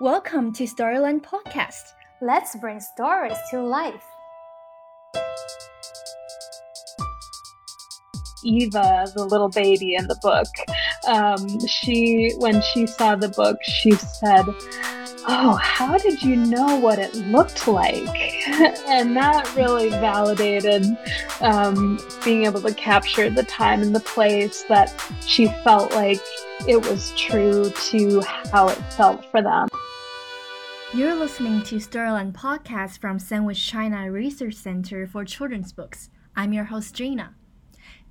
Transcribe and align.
Welcome 0.00 0.54
to 0.54 0.64
Storyland 0.64 1.20
Podcast. 1.20 1.92
Let's 2.22 2.56
bring 2.56 2.80
stories 2.80 3.36
to 3.50 3.60
life. 3.60 4.02
Eva, 8.42 9.08
the 9.14 9.26
little 9.26 9.50
baby 9.50 9.96
in 9.96 10.08
the 10.08 10.18
book, 10.22 10.46
um, 11.06 11.66
she 11.66 12.32
when 12.38 12.62
she 12.62 12.86
saw 12.86 13.14
the 13.14 13.28
book, 13.28 13.58
she 13.62 13.90
said, 13.90 14.46
"Oh, 15.28 15.58
how 15.60 15.98
did 15.98 16.22
you 16.22 16.34
know 16.34 16.76
what 16.76 16.98
it 16.98 17.14
looked 17.14 17.68
like?" 17.68 18.08
and 18.88 19.14
that 19.18 19.54
really 19.54 19.90
validated 19.90 20.86
um, 21.42 22.00
being 22.24 22.46
able 22.46 22.62
to 22.62 22.72
capture 22.72 23.28
the 23.28 23.42
time 23.42 23.82
and 23.82 23.94
the 23.94 24.00
place 24.00 24.62
that 24.70 24.94
she 25.26 25.48
felt 25.62 25.92
like 25.92 26.22
it 26.66 26.88
was 26.88 27.12
true 27.18 27.70
to 27.90 28.22
how 28.50 28.68
it 28.68 28.78
felt 28.96 29.26
for 29.30 29.42
them. 29.42 29.68
You're 30.92 31.14
listening 31.14 31.62
to 31.62 31.76
Storyland 31.76 32.32
Podcast 32.32 32.98
from 32.98 33.20
Sandwich 33.20 33.64
China 33.64 34.10
Research 34.10 34.54
Center 34.54 35.06
for 35.06 35.24
Children's 35.24 35.72
Books. 35.72 36.10
I'm 36.34 36.52
your 36.52 36.64
host, 36.64 36.96
Gina. 36.96 37.36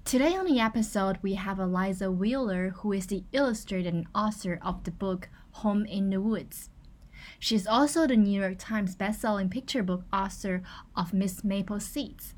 Today 0.05 0.33
on 0.33 0.45
the 0.45 0.61
episode, 0.61 1.17
we 1.21 1.33
have 1.33 1.59
Eliza 1.59 2.09
Wheeler, 2.09 2.69
who 2.77 2.93
is 2.93 3.07
the 3.07 3.25
illustrator 3.33 3.89
and 3.89 4.07
author 4.15 4.61
of 4.61 4.85
the 4.85 4.91
book 4.91 5.27
Home 5.51 5.85
in 5.85 6.09
the 6.09 6.21
Woods. 6.21 6.69
She's 7.37 7.67
also 7.67 8.07
the 8.07 8.15
New 8.15 8.39
York 8.39 8.55
Times 8.57 8.95
bestselling 8.95 9.51
picture 9.51 9.83
book 9.83 10.05
author 10.13 10.63
of 10.95 11.13
Miss 11.13 11.43
Maple 11.43 11.81
Seeds. 11.81 12.33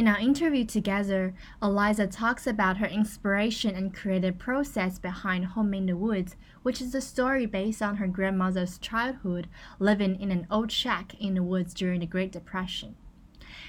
In 0.00 0.08
our 0.08 0.18
interview 0.18 0.64
together, 0.64 1.34
Eliza 1.62 2.06
talks 2.06 2.46
about 2.46 2.78
her 2.78 2.86
inspiration 2.86 3.74
and 3.74 3.94
creative 3.94 4.38
process 4.38 4.98
behind 4.98 5.44
Home 5.44 5.74
in 5.74 5.84
the 5.84 5.94
Woods, 5.94 6.36
which 6.62 6.80
is 6.80 6.94
a 6.94 7.02
story 7.02 7.44
based 7.44 7.82
on 7.82 7.96
her 7.96 8.06
grandmother's 8.06 8.78
childhood 8.78 9.46
living 9.78 10.18
in 10.18 10.30
an 10.30 10.46
old 10.50 10.72
shack 10.72 11.12
in 11.20 11.34
the 11.34 11.42
woods 11.42 11.74
during 11.74 12.00
the 12.00 12.06
Great 12.06 12.32
Depression. 12.32 12.94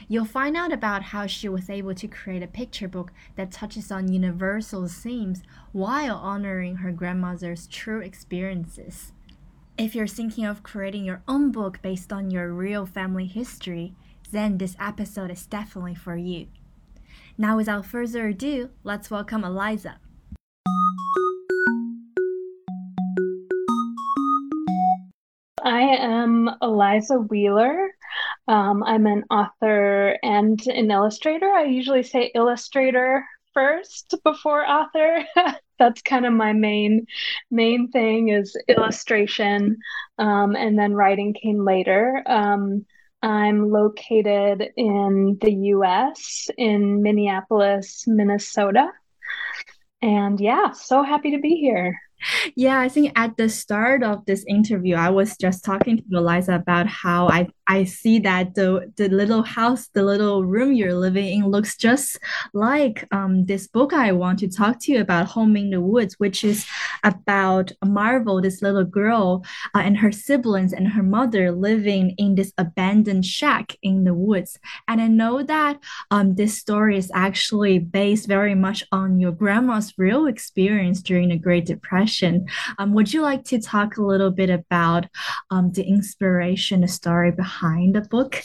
You'll 0.07 0.23
find 0.23 0.55
out 0.55 0.71
about 0.71 1.03
how 1.03 1.27
she 1.27 1.49
was 1.49 1.69
able 1.69 1.95
to 1.95 2.07
create 2.07 2.43
a 2.43 2.47
picture 2.47 2.87
book 2.87 3.11
that 3.35 3.51
touches 3.51 3.91
on 3.91 4.13
universal 4.13 4.87
themes 4.87 5.43
while 5.73 6.15
honoring 6.15 6.77
her 6.77 6.93
grandmother's 6.93 7.67
true 7.67 7.99
experiences. 7.99 9.11
If 9.77 9.95
you're 9.95 10.07
thinking 10.07 10.45
of 10.45 10.63
creating 10.63 11.03
your 11.03 11.23
own 11.27 11.51
book 11.51 11.81
based 11.81 12.13
on 12.13 12.31
your 12.31 12.53
real 12.53 12.85
family 12.85 13.25
history, 13.25 13.95
then 14.31 14.57
this 14.57 14.75
episode 14.79 15.29
is 15.29 15.45
definitely 15.45 15.95
for 15.95 16.15
you. 16.15 16.47
Now, 17.37 17.57
without 17.57 17.85
further 17.85 18.27
ado, 18.27 18.69
let's 18.83 19.11
welcome 19.11 19.43
Eliza. 19.43 19.99
I 25.63 25.81
am 25.81 26.49
Eliza 26.61 27.19
Wheeler. 27.19 27.91
Um, 28.47 28.83
I'm 28.83 29.05
an 29.05 29.23
author 29.29 30.17
and 30.23 30.59
an 30.67 30.89
illustrator. 30.89 31.47
I 31.47 31.65
usually 31.65 32.03
say 32.03 32.31
illustrator 32.33 33.25
first 33.53 34.15
before 34.23 34.67
author. 34.67 35.23
That's 35.79 36.01
kind 36.01 36.25
of 36.25 36.33
my 36.33 36.53
main 36.53 37.05
main 37.49 37.89
thing 37.89 38.29
is 38.29 38.55
illustration, 38.67 39.77
um, 40.19 40.55
and 40.55 40.77
then 40.77 40.93
writing 40.93 41.33
came 41.33 41.65
later. 41.65 42.23
Um, 42.25 42.85
I'm 43.21 43.69
located 43.69 44.69
in 44.75 45.37
the 45.41 45.53
U.S. 45.75 46.49
in 46.57 47.03
Minneapolis, 47.03 48.05
Minnesota, 48.07 48.89
and 50.01 50.39
yeah, 50.39 50.71
so 50.71 51.03
happy 51.03 51.31
to 51.31 51.39
be 51.39 51.55
here. 51.55 51.99
Yeah, 52.55 52.79
I 52.79 52.89
think 52.89 53.13
at 53.15 53.37
the 53.37 53.49
start 53.49 54.03
of 54.03 54.25
this 54.25 54.45
interview, 54.47 54.95
I 54.95 55.09
was 55.09 55.37
just 55.37 55.65
talking 55.65 55.97
to 55.97 56.17
Eliza 56.17 56.53
about 56.53 56.87
how 56.87 57.27
I 57.27 57.47
I 57.67 57.85
see 57.85 58.19
that 58.19 58.55
the 58.55 58.91
the 58.97 59.07
little 59.09 59.43
house, 59.43 59.87
the 59.93 60.03
little 60.03 60.43
room 60.43 60.73
you're 60.73 60.93
living 60.93 61.27
in 61.27 61.47
looks 61.47 61.77
just 61.77 62.17
like 62.53 63.07
um, 63.11 63.45
this 63.45 63.67
book 63.67 63.93
I 63.93 64.11
want 64.11 64.39
to 64.39 64.47
talk 64.47 64.79
to 64.81 64.91
you 64.91 65.01
about, 65.01 65.27
Home 65.27 65.55
in 65.55 65.69
the 65.69 65.81
Woods, 65.81 66.15
which 66.19 66.43
is 66.43 66.65
about 67.03 67.71
Marvel, 67.85 68.41
this 68.41 68.61
little 68.61 68.83
girl 68.83 69.45
uh, 69.75 69.79
and 69.79 69.97
her 69.97 70.11
siblings 70.11 70.73
and 70.73 70.87
her 70.87 71.03
mother 71.03 71.51
living 71.51 72.15
in 72.17 72.35
this 72.35 72.51
abandoned 72.57 73.25
shack 73.25 73.77
in 73.81 74.03
the 74.03 74.13
woods. 74.13 74.59
And 74.87 75.01
I 75.01 75.07
know 75.07 75.43
that 75.43 75.79
um, 76.09 76.35
this 76.35 76.57
story 76.57 76.97
is 76.97 77.11
actually 77.13 77.79
based 77.79 78.27
very 78.27 78.55
much 78.55 78.83
on 78.91 79.19
your 79.19 79.31
grandma's 79.31 79.93
real 79.97 80.25
experience 80.25 81.01
during 81.01 81.29
the 81.29 81.37
Great 81.37 81.65
Depression. 81.65 82.47
Um, 82.77 82.93
would 82.93 83.13
you 83.13 83.21
like 83.21 83.43
to 83.45 83.61
talk 83.61 83.97
a 83.97 84.03
little 84.03 84.31
bit 84.31 84.49
about 84.49 85.05
um, 85.51 85.71
the 85.71 85.83
inspiration, 85.83 86.81
the 86.81 86.87
story 86.87 87.31
behind? 87.31 87.60
Behind 87.61 87.95
the 87.95 88.01
book? 88.01 88.41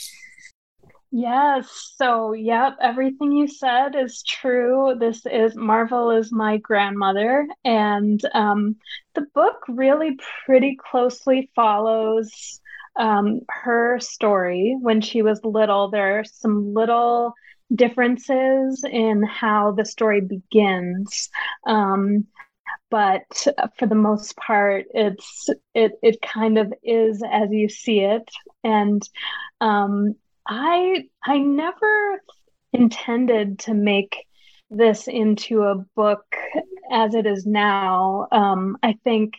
Yes. 1.11 1.93
So, 1.95 2.33
yep, 2.33 2.73
everything 2.81 3.31
you 3.31 3.47
said 3.47 3.95
is 3.95 4.23
true. 4.23 4.95
This 4.99 5.25
is 5.25 5.55
Marvel 5.55 6.11
is 6.11 6.31
my 6.31 6.57
grandmother, 6.57 7.47
and 7.63 8.19
um, 8.33 8.75
the 9.15 9.25
book 9.33 9.63
really 9.69 10.19
pretty 10.45 10.77
closely 10.91 11.49
follows 11.55 12.59
um, 12.97 13.41
her 13.49 13.99
story 14.01 14.75
when 14.79 14.99
she 15.01 15.21
was 15.21 15.39
little. 15.43 15.89
There 15.89 16.19
are 16.19 16.25
some 16.25 16.73
little 16.73 17.33
differences 17.73 18.83
in 18.83 19.23
how 19.23 19.71
the 19.71 19.85
story 19.85 20.21
begins. 20.21 21.29
Um, 21.65 22.25
but 22.89 23.47
for 23.77 23.85
the 23.85 23.95
most 23.95 24.35
part 24.37 24.85
it's 24.93 25.49
it 25.73 25.93
it 26.01 26.21
kind 26.21 26.57
of 26.57 26.73
is 26.83 27.21
as 27.29 27.49
you 27.51 27.69
see 27.69 27.99
it. 27.99 28.29
And 28.63 29.01
um, 29.61 30.15
i 30.47 31.05
i 31.25 31.37
never 31.37 32.21
intended 32.73 33.59
to 33.59 33.73
make 33.73 34.25
this 34.69 35.07
into 35.07 35.63
a 35.63 35.75
book 35.95 36.23
as 36.91 37.15
it 37.15 37.25
is 37.25 37.45
now. 37.45 38.27
Um, 38.31 38.77
i 38.83 38.93
think 39.03 39.35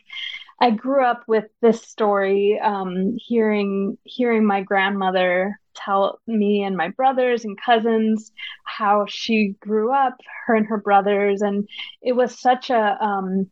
i 0.59 0.71
grew 0.71 1.03
up 1.03 1.23
with 1.27 1.45
this 1.61 1.81
story 1.81 2.59
um, 2.59 3.17
hearing 3.17 3.97
hearing 4.03 4.45
my 4.45 4.61
grandmother 4.61 5.59
tell 5.83 6.19
me 6.27 6.63
and 6.63 6.75
my 6.77 6.89
brothers 6.89 7.45
and 7.45 7.59
cousins 7.61 8.31
how 8.63 9.05
she 9.07 9.55
grew 9.59 9.91
up, 9.93 10.17
her 10.45 10.55
and 10.55 10.67
her 10.67 10.77
brothers, 10.77 11.41
and 11.41 11.67
it 12.01 12.13
was 12.13 12.39
such 12.39 12.69
a 12.69 12.97
um, 13.03 13.49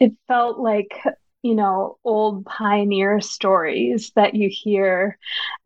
it 0.00 0.12
felt 0.28 0.58
like 0.58 0.98
you 1.42 1.54
know 1.54 1.96
old 2.04 2.44
pioneer 2.44 3.20
stories 3.20 4.10
that 4.16 4.34
you 4.34 4.50
hear. 4.52 5.18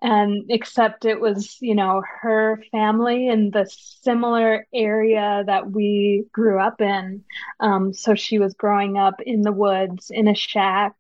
And 0.03 0.45
except 0.51 1.05
it 1.05 1.21
was 1.21 1.57
you 1.61 1.75
know 1.75 2.03
her 2.23 2.63
family 2.71 3.29
in 3.29 3.51
the 3.51 3.67
similar 4.03 4.67
area 4.75 5.43
that 5.47 5.71
we 5.71 6.25
grew 6.33 6.61
up 6.61 6.81
in. 6.81 7.25
Um, 7.61 7.93
so 7.95 8.15
she 8.15 8.39
was 8.39 8.55
growing 8.55 8.99
up 8.99 9.21
in 9.25 9.43
the 9.43 9.53
woods 9.53 10.11
in 10.11 10.29
a 10.29 10.35
shack. 10.35 10.95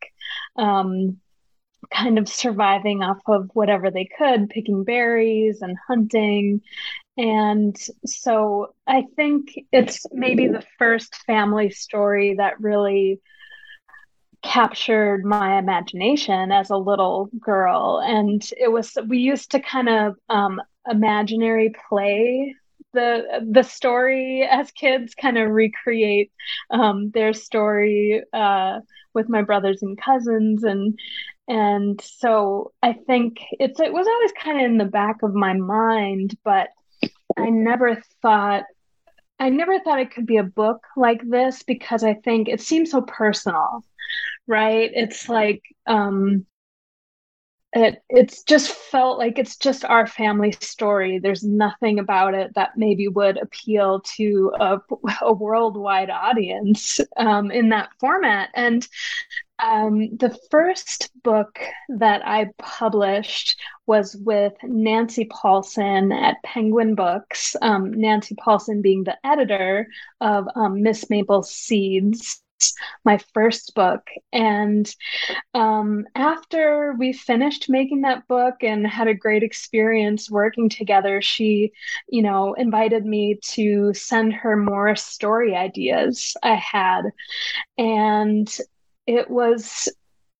Um, 0.56 1.18
kind 1.92 2.18
of 2.18 2.28
surviving 2.28 3.02
off 3.02 3.18
of 3.26 3.50
whatever 3.54 3.90
they 3.90 4.08
could, 4.18 4.48
picking 4.48 4.84
berries 4.84 5.62
and 5.62 5.76
hunting. 5.86 6.60
And 7.16 7.76
so 8.06 8.74
I 8.86 9.04
think 9.16 9.52
it's 9.72 10.06
maybe 10.12 10.46
the 10.46 10.64
first 10.78 11.16
family 11.26 11.70
story 11.70 12.34
that 12.34 12.60
really 12.60 13.20
captured 14.42 15.24
my 15.24 15.58
imagination 15.58 16.50
as 16.50 16.70
a 16.70 16.76
little 16.76 17.28
girl. 17.38 18.00
And 18.02 18.42
it 18.58 18.68
was, 18.68 18.96
we 19.06 19.18
used 19.18 19.50
to 19.50 19.60
kind 19.60 19.88
of 19.88 20.16
um, 20.28 20.60
imaginary 20.88 21.74
play 21.88 22.54
the 22.92 23.46
the 23.48 23.62
story 23.62 24.42
as 24.50 24.70
kids 24.72 25.14
kind 25.14 25.38
of 25.38 25.50
recreate 25.50 26.32
um, 26.70 27.10
their 27.10 27.32
story 27.32 28.22
uh, 28.32 28.80
with 29.14 29.28
my 29.28 29.42
brothers 29.42 29.82
and 29.82 30.00
cousins 30.00 30.64
and 30.64 30.98
and 31.50 32.00
so 32.00 32.72
I 32.80 32.92
think 32.92 33.40
it's 33.58 33.80
it 33.80 33.92
was 33.92 34.06
always 34.06 34.30
kind 34.40 34.60
of 34.60 34.66
in 34.66 34.78
the 34.78 34.84
back 34.84 35.24
of 35.24 35.34
my 35.34 35.52
mind, 35.54 36.36
but 36.44 36.68
I 37.36 37.50
never 37.50 38.00
thought 38.22 38.62
I 39.40 39.48
never 39.48 39.80
thought 39.80 39.98
it 39.98 40.12
could 40.12 40.26
be 40.26 40.36
a 40.36 40.44
book 40.44 40.86
like 40.96 41.20
this 41.28 41.64
because 41.64 42.04
I 42.04 42.14
think 42.14 42.48
it 42.48 42.60
seems 42.60 42.92
so 42.92 43.02
personal, 43.02 43.84
right? 44.46 44.92
It's 44.94 45.28
like 45.28 45.62
um 45.88 46.46
it 47.72 48.02
it's 48.08 48.42
just 48.44 48.70
felt 48.70 49.18
like 49.18 49.38
it's 49.38 49.56
just 49.56 49.84
our 49.84 50.06
family 50.06 50.50
story 50.60 51.20
there's 51.20 51.44
nothing 51.44 52.00
about 52.00 52.34
it 52.34 52.52
that 52.56 52.70
maybe 52.76 53.06
would 53.06 53.38
appeal 53.38 54.00
to 54.00 54.52
a, 54.58 54.78
a 55.22 55.32
worldwide 55.32 56.10
audience 56.10 56.98
um, 57.16 57.50
in 57.50 57.68
that 57.68 57.88
format 58.00 58.48
and 58.54 58.88
um, 59.62 60.16
the 60.16 60.36
first 60.50 61.10
book 61.22 61.58
that 61.88 62.26
i 62.26 62.48
published 62.58 63.58
was 63.86 64.16
with 64.16 64.52
nancy 64.62 65.26
paulsen 65.26 66.12
at 66.14 66.36
penguin 66.44 66.94
books 66.94 67.56
um, 67.62 67.92
nancy 67.92 68.34
paulsen 68.34 68.82
being 68.82 69.04
the 69.04 69.16
editor 69.26 69.86
of 70.20 70.46
um, 70.54 70.82
miss 70.82 71.10
maple 71.10 71.42
seeds 71.42 72.42
my 73.04 73.18
first 73.34 73.74
book. 73.74 74.06
And 74.32 74.92
um, 75.54 76.06
after 76.14 76.94
we 76.98 77.12
finished 77.12 77.68
making 77.68 78.02
that 78.02 78.26
book 78.28 78.56
and 78.62 78.86
had 78.86 79.08
a 79.08 79.14
great 79.14 79.42
experience 79.42 80.30
working 80.30 80.68
together, 80.68 81.22
she, 81.22 81.72
you 82.08 82.22
know, 82.22 82.54
invited 82.54 83.04
me 83.04 83.38
to 83.42 83.92
send 83.94 84.32
her 84.34 84.56
more 84.56 84.94
story 84.96 85.54
ideas 85.54 86.36
I 86.42 86.54
had. 86.54 87.02
And 87.78 88.48
it 89.10 89.28
was 89.28 89.88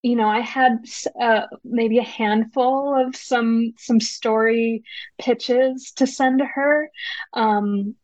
you 0.03 0.15
know 0.15 0.29
i 0.29 0.41
had 0.41 0.85
uh, 1.21 1.43
maybe 1.65 1.99
a 1.99 2.05
handful 2.05 2.95
of 2.95 3.17
some 3.17 3.75
some 3.77 4.01
story 4.01 4.85
pitches 5.19 5.93
to 5.93 6.07
send 6.07 6.39
to 6.39 6.47
her. 6.47 6.91
Um, 7.35 7.97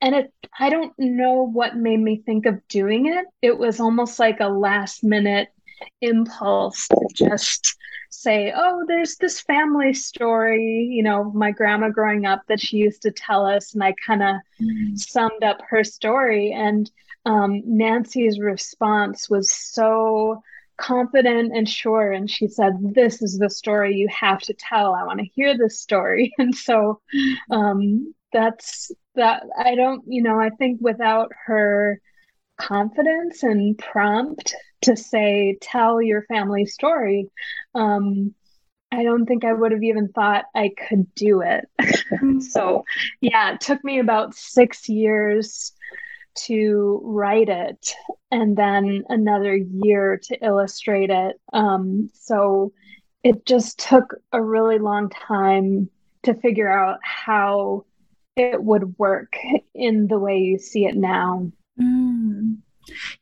and 0.00 0.14
it 0.14 0.32
i 0.60 0.70
don't 0.70 0.92
know 0.98 1.48
what 1.48 1.76
made 1.76 2.00
me 2.00 2.22
think 2.24 2.46
of 2.46 2.66
doing 2.68 3.06
it. 3.06 3.24
It 3.42 3.58
was 3.58 3.80
almost 3.80 4.18
like 4.18 4.40
a 4.40 4.48
last 4.48 5.02
minute 5.02 5.48
impulse 6.00 6.88
to 6.88 7.08
just 7.14 7.76
say 8.10 8.52
oh 8.54 8.84
there's 8.88 9.16
this 9.16 9.40
family 9.40 9.92
story 9.92 10.88
you 10.90 11.04
know 11.04 11.30
my 11.32 11.52
grandma 11.52 11.88
growing 11.88 12.26
up 12.26 12.42
that 12.48 12.60
she 12.60 12.78
used 12.78 13.02
to 13.02 13.12
tell 13.12 13.46
us 13.46 13.74
and 13.74 13.84
i 13.84 13.94
kind 14.04 14.22
of 14.22 14.36
mm-hmm. 14.60 14.96
summed 14.96 15.44
up 15.44 15.60
her 15.68 15.84
story. 15.84 16.52
And 16.52 16.90
um, 17.28 17.62
nancy's 17.66 18.40
response 18.40 19.28
was 19.28 19.50
so 19.50 20.42
confident 20.78 21.54
and 21.54 21.68
sure 21.68 22.12
and 22.12 22.30
she 22.30 22.46
said 22.48 22.72
this 22.80 23.20
is 23.20 23.36
the 23.36 23.50
story 23.50 23.96
you 23.96 24.08
have 24.08 24.40
to 24.40 24.54
tell 24.54 24.94
i 24.94 25.04
want 25.04 25.18
to 25.18 25.26
hear 25.26 25.58
this 25.58 25.80
story 25.80 26.32
and 26.38 26.54
so 26.54 27.00
mm-hmm. 27.14 27.52
um, 27.52 28.14
that's 28.32 28.90
that 29.14 29.42
i 29.58 29.74
don't 29.74 30.04
you 30.06 30.22
know 30.22 30.40
i 30.40 30.50
think 30.50 30.78
without 30.80 31.30
her 31.46 32.00
confidence 32.56 33.42
and 33.42 33.76
prompt 33.78 34.54
to 34.80 34.96
say 34.96 35.58
tell 35.60 36.00
your 36.00 36.22
family 36.22 36.64
story 36.64 37.28
um, 37.74 38.32
i 38.92 39.02
don't 39.02 39.26
think 39.26 39.44
i 39.44 39.52
would 39.52 39.72
have 39.72 39.82
even 39.82 40.08
thought 40.08 40.44
i 40.54 40.70
could 40.88 41.12
do 41.14 41.40
it 41.42 41.68
mm-hmm. 41.80 42.40
so 42.40 42.84
yeah 43.20 43.52
it 43.52 43.60
took 43.60 43.82
me 43.82 43.98
about 43.98 44.34
six 44.34 44.88
years 44.88 45.72
to 46.34 47.00
write 47.04 47.48
it 47.48 47.94
and 48.30 48.56
then 48.56 49.04
another 49.08 49.56
year 49.56 50.20
to 50.22 50.44
illustrate 50.44 51.10
it 51.10 51.40
um, 51.52 52.10
so 52.14 52.72
it 53.24 53.44
just 53.46 53.78
took 53.78 54.14
a 54.32 54.42
really 54.42 54.78
long 54.78 55.10
time 55.10 55.90
to 56.22 56.34
figure 56.34 56.70
out 56.70 56.98
how 57.02 57.84
it 58.36 58.62
would 58.62 58.98
work 58.98 59.36
in 59.74 60.06
the 60.06 60.18
way 60.18 60.38
you 60.38 60.58
see 60.58 60.84
it 60.84 60.96
now. 60.96 61.50
Mm. 61.80 62.58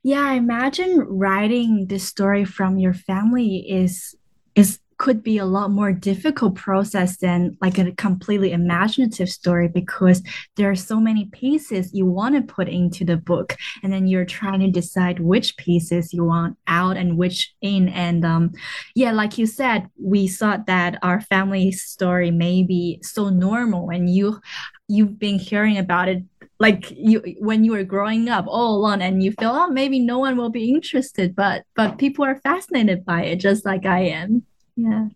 Yeah, 0.02 0.20
I 0.20 0.34
imagine 0.34 1.00
writing 1.00 1.86
this 1.86 2.04
story 2.04 2.44
from 2.44 2.78
your 2.78 2.94
family 2.94 3.68
is 3.68 4.14
is 4.54 4.78
could 4.98 5.22
be 5.22 5.38
a 5.38 5.44
lot 5.44 5.70
more 5.70 5.92
difficult 5.92 6.54
process 6.54 7.18
than 7.18 7.56
like 7.60 7.78
a 7.78 7.92
completely 7.92 8.52
imaginative 8.52 9.28
story 9.28 9.68
because 9.68 10.22
there 10.56 10.70
are 10.70 10.76
so 10.76 10.98
many 10.98 11.26
pieces 11.26 11.92
you 11.92 12.06
want 12.06 12.34
to 12.34 12.54
put 12.54 12.68
into 12.68 13.04
the 13.04 13.16
book 13.16 13.56
and 13.82 13.92
then 13.92 14.06
you're 14.06 14.24
trying 14.24 14.60
to 14.60 14.70
decide 14.70 15.20
which 15.20 15.56
pieces 15.56 16.12
you 16.12 16.24
want 16.24 16.56
out 16.66 16.96
and 16.96 17.18
which 17.18 17.54
in 17.60 17.88
and 17.90 18.24
um 18.24 18.52
yeah 18.94 19.12
like 19.12 19.36
you 19.38 19.46
said 19.46 19.88
we 20.02 20.26
thought 20.26 20.66
that 20.66 20.98
our 21.02 21.20
family 21.20 21.70
story 21.70 22.30
may 22.30 22.62
be 22.62 22.98
so 23.02 23.28
normal 23.28 23.90
and 23.90 24.08
you 24.10 24.40
you've 24.88 25.18
been 25.18 25.38
hearing 25.38 25.76
about 25.76 26.08
it 26.08 26.22
like 26.58 26.90
you 26.96 27.20
when 27.38 27.64
you 27.64 27.72
were 27.72 27.84
growing 27.84 28.28
up 28.28 28.46
all 28.48 28.76
along 28.76 29.02
and 29.02 29.22
you 29.22 29.32
feel 29.32 29.50
oh 29.52 29.68
maybe 29.68 29.98
no 29.98 30.18
one 30.18 30.36
will 30.36 30.48
be 30.48 30.70
interested 30.70 31.34
but 31.36 31.64
but 31.74 31.98
people 31.98 32.24
are 32.24 32.40
fascinated 32.40 33.04
by 33.04 33.22
it 33.24 33.36
just 33.36 33.64
like 33.66 33.84
i 33.84 34.00
am 34.00 34.42
yeah. 34.76 35.08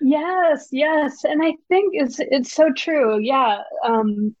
Yes 0.00 0.68
yes. 0.72 1.24
And 1.24 1.42
i 1.42 1.52
think 1.68 1.94
it's 1.94 2.20
it's 2.20 2.52
so 2.52 2.72
true. 2.72 3.18
Yeah 3.18 3.62
um 3.84 4.34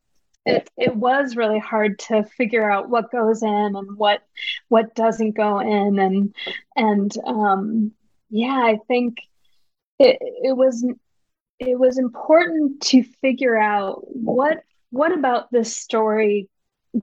it, 0.46 0.70
it 0.78 0.96
was 0.96 1.36
really 1.36 1.58
hard 1.58 1.98
to 1.98 2.22
figure 2.24 2.70
out 2.70 2.88
what 2.88 3.10
goes 3.10 3.42
in 3.42 3.48
and 3.76 3.98
what 3.98 4.22
what 4.68 4.94
doesn't 4.94 5.32
go 5.36 5.58
in. 5.60 5.98
And 5.98 6.34
and 6.76 7.12
um 7.26 7.92
yeah 8.30 8.60
i 8.64 8.78
think 8.88 9.18
it 9.98 10.18
it 10.20 10.56
was 10.56 10.86
it 11.58 11.78
was 11.78 11.98
important 11.98 12.80
to 12.82 13.02
figure 13.20 13.56
out 13.56 14.02
what 14.06 14.62
what 14.90 15.12
about 15.12 15.50
this 15.50 15.76
story 15.76 16.48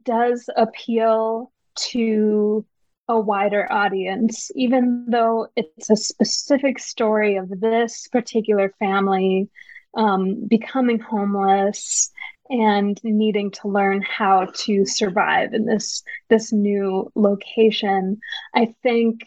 does 0.03 0.49
appeal 0.55 1.51
to 1.75 2.65
a 3.07 3.19
wider 3.19 3.71
audience 3.71 4.49
even 4.55 5.05
though 5.07 5.47
it's 5.55 5.89
a 5.89 5.95
specific 5.95 6.79
story 6.79 7.35
of 7.35 7.49
this 7.61 8.07
particular 8.11 8.73
family 8.79 9.47
um, 9.95 10.45
becoming 10.47 10.99
homeless 10.99 12.11
and 12.49 12.99
needing 13.03 13.51
to 13.51 13.67
learn 13.67 14.01
how 14.01 14.47
to 14.53 14.85
survive 14.85 15.53
in 15.53 15.65
this 15.65 16.03
this 16.29 16.51
new 16.51 17.11
location. 17.15 18.19
I 18.53 18.75
think 18.83 19.25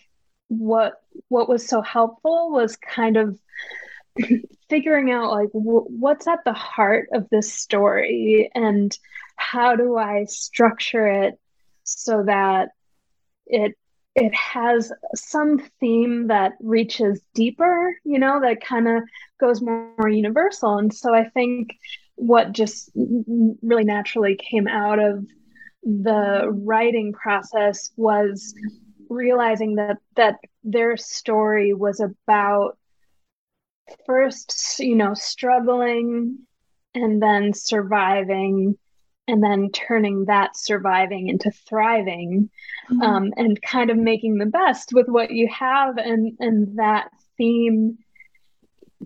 what 0.49 0.95
what 1.29 1.49
was 1.49 1.67
so 1.67 1.83
helpful 1.83 2.51
was 2.51 2.77
kind 2.77 3.17
of 3.17 3.39
figuring 4.69 5.11
out 5.11 5.31
like 5.31 5.53
w- 5.53 5.87
what's 5.89 6.29
at 6.29 6.45
the 6.45 6.53
heart 6.53 7.09
of 7.13 7.29
this 7.31 7.53
story 7.53 8.51
and 8.55 8.97
how 9.37 9.77
do 9.77 9.97
I 9.97 10.25
structure 10.25 11.07
it 11.07 11.39
so 11.85 12.25
that 12.25 12.71
it 13.49 13.75
it 14.15 14.35
has 14.35 14.91
some 15.15 15.61
theme 15.79 16.27
that 16.27 16.53
reaches 16.61 17.21
deeper, 17.35 17.97
you 18.05 18.19
know, 18.19 18.41
that 18.41 18.61
kind 18.61 18.89
of 18.89 19.05
goes 19.39 19.63
more, 19.63 19.93
more 19.97 20.09
universal. 20.09 20.79
And 20.79 20.93
so 20.93 21.15
I 21.15 21.29
think 21.29 21.71
what 22.17 22.51
just 22.51 22.91
really 22.97 23.85
naturally 23.85 24.37
came 24.37 24.67
out 24.67 24.99
of 24.99 25.25
the 25.85 26.51
writing 26.51 27.13
process 27.13 27.93
was 27.97 28.55
realizing 29.09 29.77
that 29.77 29.99
that 30.17 30.37
their 30.65 30.97
story 30.97 31.73
was 31.73 32.01
about 32.01 32.77
first, 34.05 34.81
you 34.81 34.97
know, 34.97 35.15
struggling 35.15 36.39
and 36.95 37.23
then 37.23 37.53
surviving 37.55 38.77
and 39.29 39.43
then 39.43 39.71
turning 39.71 40.25
that 40.25 40.57
surviving 40.57 41.29
into 41.29 41.51
thriving 41.51 42.51
mm-hmm. 42.91 43.03
um, 43.03 43.33
and 43.37 43.61
kind 43.63 43.91
of 43.91 43.97
making 43.97 44.39
the 44.39 44.47
best 44.47 44.93
with 44.93 45.07
what 45.07 45.31
you 45.31 45.47
have 45.49 45.99
and 45.99 46.37
and 46.41 46.79
that 46.79 47.11
theme 47.37 47.99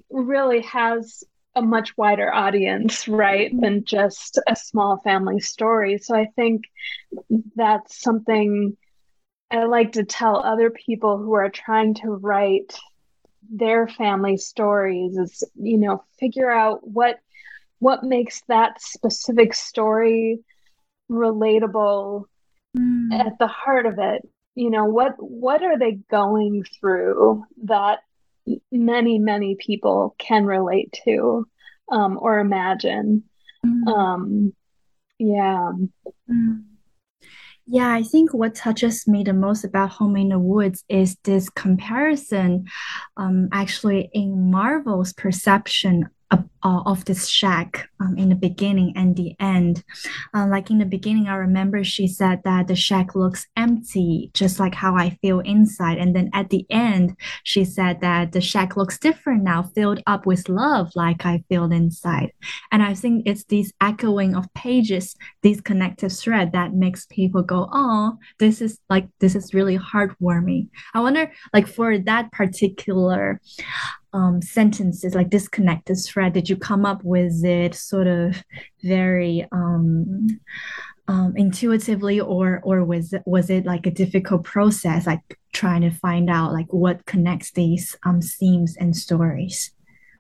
really 0.09 0.63
has 0.63 1.25
a 1.55 1.61
much 1.61 1.95
wider 1.99 2.33
audience 2.33 3.07
right 3.09 3.51
mm-hmm. 3.51 3.61
than 3.61 3.85
just 3.85 4.39
a 4.47 4.57
small 4.57 4.99
family 4.99 5.41
story 5.41 5.99
so 5.99 6.15
i 6.17 6.27
think 6.37 6.63
that's 7.57 8.01
something 8.01 8.77
i 9.51 9.65
like 9.65 9.93
to 9.93 10.05
tell 10.05 10.43
other 10.43 10.71
people 10.71 11.19
who 11.19 11.35
are 11.35 11.51
trying 11.51 11.95
to 11.95 12.09
write 12.11 12.79
their 13.51 13.87
family 13.87 14.37
stories 14.37 15.19
is 15.19 15.45
you 15.57 15.77
know 15.77 16.03
figure 16.19 16.51
out 16.51 16.87
what 16.87 17.19
what 17.83 18.05
makes 18.05 18.43
that 18.47 18.81
specific 18.81 19.53
story 19.53 20.39
relatable 21.11 22.25
mm. 22.79 23.13
at 23.13 23.37
the 23.41 23.49
heart 23.49 23.87
of 23.87 23.99
it 23.99 24.23
you 24.55 24.71
know 24.71 24.85
what 24.85 25.15
what 25.19 25.63
are 25.63 25.77
they 25.77 25.99
going 26.09 26.65
through 26.79 27.45
that 27.65 27.99
many 28.71 29.19
many 29.19 29.57
people 29.57 30.15
can 30.19 30.47
relate 30.47 30.97
to 31.05 31.45
um, 31.91 32.19
or 32.21 32.39
imagine 32.39 33.25
mm. 33.67 33.89
um, 33.89 34.55
yeah 35.19 35.73
mm. 36.31 36.63
Yeah, 37.65 37.93
I 37.93 38.03
think 38.03 38.35
what 38.35 38.57
touches 38.57 39.07
me 39.07 39.23
the 39.23 39.33
most 39.33 39.63
about 39.63 39.91
Home 39.91 40.17
in 40.17 40.31
the 40.31 40.39
Woods 40.39 40.85
is 40.89 41.17
this 41.23 41.49
comparison, 41.49 42.67
um, 43.17 43.49
actually 43.53 44.11
in 44.13 44.51
Marvel's 44.51 45.13
perception 45.13 46.11
of, 46.33 46.45
uh, 46.63 46.83
of 46.87 47.05
this 47.05 47.29
shack 47.29 47.89
um, 48.01 48.17
in 48.17 48.29
the 48.29 48.35
beginning 48.35 48.93
and 48.97 49.17
the 49.17 49.35
end. 49.41 49.83
Uh, 50.35 50.47
like 50.47 50.71
in 50.71 50.79
the 50.79 50.85
beginning, 50.85 51.29
I 51.29 51.35
remember 51.35 51.85
she 51.85 52.07
said 52.07 52.43
that 52.45 52.69
the 52.69 52.77
shack 52.77 53.15
looks 53.15 53.47
empty, 53.57 54.31
just 54.35 54.61
like 54.61 54.75
how 54.75 54.97
I 54.97 55.19
feel 55.23 55.41
inside. 55.41 55.99
And 55.99 56.15
then 56.15 56.31
at 56.33 56.51
the 56.51 56.67
end, 56.71 57.17
she 57.45 57.65
said 57.65 58.01
that 58.01 58.33
the 58.33 58.41
shack 58.41 58.77
looks 58.77 58.99
different 58.99 59.43
now, 59.43 59.63
filled 59.75 60.03
up 60.07 60.27
with 60.27 60.49
love, 60.49 60.91
like 60.95 61.27
I 61.27 61.45
feel 61.49 61.71
inside. 61.71 62.33
And 62.71 62.83
I 62.83 62.95
think 62.95 63.25
it's 63.27 63.45
these 63.45 63.73
echoing 63.81 64.35
of 64.37 64.53
pages, 64.55 65.17
these 65.43 65.61
connective 65.61 66.13
thread 66.13 66.53
that 66.53 66.75
makes 66.75 67.07
people 67.07 67.43
go, 67.43 67.69
oh, 67.73 68.19
this 68.39 68.61
is 68.61 68.79
like, 68.89 69.09
this 69.21 69.35
is 69.35 69.55
really 69.55 69.79
heartwarming. 69.79 70.69
I 70.95 71.01
wonder, 71.01 71.33
like, 71.53 71.67
for 71.67 71.99
that 71.99 72.33
particular 72.33 73.41
um, 74.13 74.43
sentences 74.43 75.15
like 75.15 75.31
disconnected 75.31 75.97
thread 76.07 76.35
did 76.35 76.49
you 76.49 76.52
come 76.57 76.85
up 76.85 77.03
with 77.05 77.45
it 77.45 77.75
sort 77.75 78.07
of 78.07 78.43
very 78.83 79.47
um, 79.53 80.41
um, 81.09 81.35
intuitively 81.37 82.21
or 82.21 82.61
or 82.63 82.85
was 82.85 83.13
it 83.13 83.23
was 83.27 83.51
it 83.51 83.67
like 83.67 83.87
a 83.87 83.91
difficult 83.91 84.45
process 84.45 85.07
like 85.07 85.39
trying 85.53 85.83
to 85.83 85.91
find 85.91 86.31
out 86.31 86.53
like 86.53 86.73
what 86.73 87.05
connects 87.07 87.53
these 87.53 87.97
um 88.05 88.21
themes 88.21 88.77
and 88.79 88.97
stories? 88.97 89.73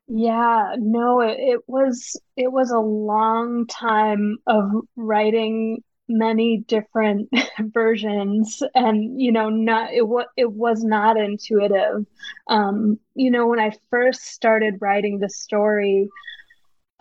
Yeah 0.08 0.74
no 0.78 1.20
it, 1.20 1.38
it 1.38 1.60
was 1.66 2.20
it 2.36 2.50
was 2.50 2.70
a 2.70 2.78
long 2.78 3.66
time 3.66 4.38
of 4.46 4.70
writing 4.96 5.82
many 6.12 6.58
different 6.58 7.28
versions 7.58 8.62
and 8.74 9.20
you 9.20 9.32
know 9.32 9.48
not 9.48 9.92
it 9.92 10.06
was 10.06 10.26
it 10.36 10.50
was 10.52 10.84
not 10.84 11.16
intuitive 11.16 12.06
um 12.48 12.98
you 13.14 13.30
know 13.30 13.46
when 13.46 13.58
i 13.58 13.72
first 13.90 14.24
started 14.26 14.78
writing 14.80 15.18
the 15.18 15.28
story 15.28 16.08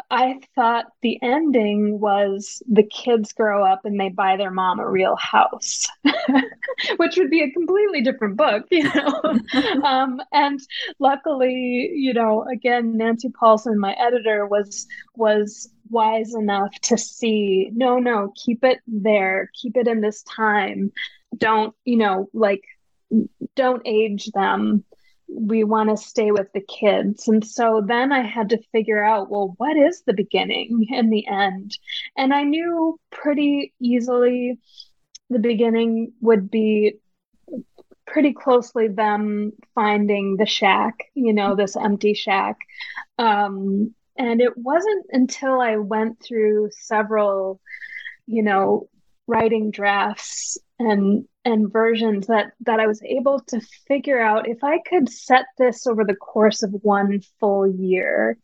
I 0.10 0.40
thought 0.56 0.86
the 1.02 1.20
ending 1.22 2.00
was 2.00 2.62
the 2.70 2.84
kids 2.84 3.34
grow 3.34 3.64
up 3.66 3.86
and 3.86 4.00
they 4.00 4.10
buy 4.10 4.36
their 4.38 4.52
mom 4.52 4.80
a 4.80 4.90
real 4.90 5.16
house, 5.16 5.88
which 6.98 7.18
would 7.18 7.30
be 7.30 7.44
a 7.44 7.52
completely 7.52 8.02
different 8.02 8.38
book, 8.38 8.66
you 8.72 8.84
know. 8.84 9.40
um, 9.84 10.22
and 10.32 10.60
luckily, 11.00 11.92
you 11.94 12.14
know, 12.14 12.46
again, 12.52 12.98
Nancy 12.98 13.30
Paulsen, 13.30 13.78
my 13.78 13.94
editor, 13.94 14.46
was 14.46 14.88
was 15.16 15.70
wise 15.92 16.34
enough 16.34 16.74
to 16.82 16.98
see 16.98 17.70
no, 17.74 18.00
no, 18.00 18.34
keep 18.36 18.64
it 18.64 18.80
there, 18.88 19.50
keep 19.54 19.78
it 19.78 19.88
in 19.88 20.02
this 20.02 20.24
time. 20.24 20.92
Don't, 21.36 21.76
you 21.86 21.98
know, 21.98 22.30
like 22.34 22.64
don't 23.56 23.82
age 23.86 24.32
them 24.34 24.84
we 25.34 25.64
want 25.64 25.90
to 25.90 25.98
stay 25.98 26.32
with 26.32 26.52
the 26.54 26.62
kids. 26.62 27.28
And 27.28 27.46
so 27.46 27.82
then 27.86 28.12
I 28.12 28.22
had 28.22 28.50
to 28.50 28.62
figure 28.72 29.04
out, 29.04 29.30
well, 29.30 29.54
what 29.58 29.78
is 29.78 30.04
the 30.06 30.14
beginning 30.14 30.88
and 30.92 31.12
the 31.12 31.26
end? 31.28 31.78
And 32.18 32.34
I 32.34 32.44
knew 32.44 33.00
pretty 33.12 33.74
easily 33.80 34.60
the 35.30 35.40
beginning 35.40 36.12
would 36.20 36.52
be 36.52 36.96
pretty 38.06 38.34
closely 38.34 38.90
them 38.90 39.54
finding 39.74 40.36
the 40.36 40.46
shack, 40.46 41.06
you 41.14 41.34
know, 41.34 41.56
this 41.56 41.78
empty 41.78 42.14
shack. 42.14 42.58
Um, 43.18 43.96
and 44.18 44.42
it 44.42 44.58
wasn't 44.58 45.06
until 45.12 45.62
I 45.62 45.78
went 45.78 46.22
through 46.22 46.70
several, 46.72 47.60
you 48.26 48.44
know, 48.44 48.90
writing 49.28 49.72
drafts 49.72 50.58
and 50.80 51.26
and 51.46 51.72
versions 51.72 52.28
that 52.28 52.54
that 52.62 52.80
I 52.80 52.88
was 52.88 53.02
able 53.04 53.40
to 53.48 53.62
figure 53.88 54.22
out 54.22 54.48
if 54.48 54.64
I 54.64 54.80
could 54.80 55.10
set 55.10 55.46
this 55.58 55.88
over 55.88 56.04
the 56.04 56.16
course 56.16 56.64
of 56.64 56.72
one 56.82 57.22
full 57.40 57.68
year. 57.68 58.38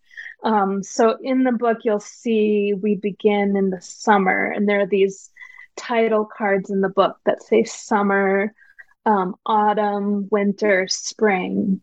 Um, 0.44 0.84
so 0.84 1.18
in 1.22 1.44
the 1.44 1.52
book, 1.52 1.80
you'll 1.84 2.00
see 2.00 2.74
we 2.74 2.96
begin 2.96 3.56
in 3.56 3.70
the 3.70 3.82
summer, 3.82 4.46
and 4.46 4.68
there 4.68 4.82
are 4.82 4.88
these 4.88 5.32
title 5.76 6.26
cards 6.26 6.70
in 6.70 6.82
the 6.82 6.90
book 6.90 7.18
that 7.26 7.44
say 7.44 7.64
summer, 7.64 8.54
um, 9.06 9.36
autumn, 9.46 10.28
winter, 10.32 10.88
spring, 10.88 11.82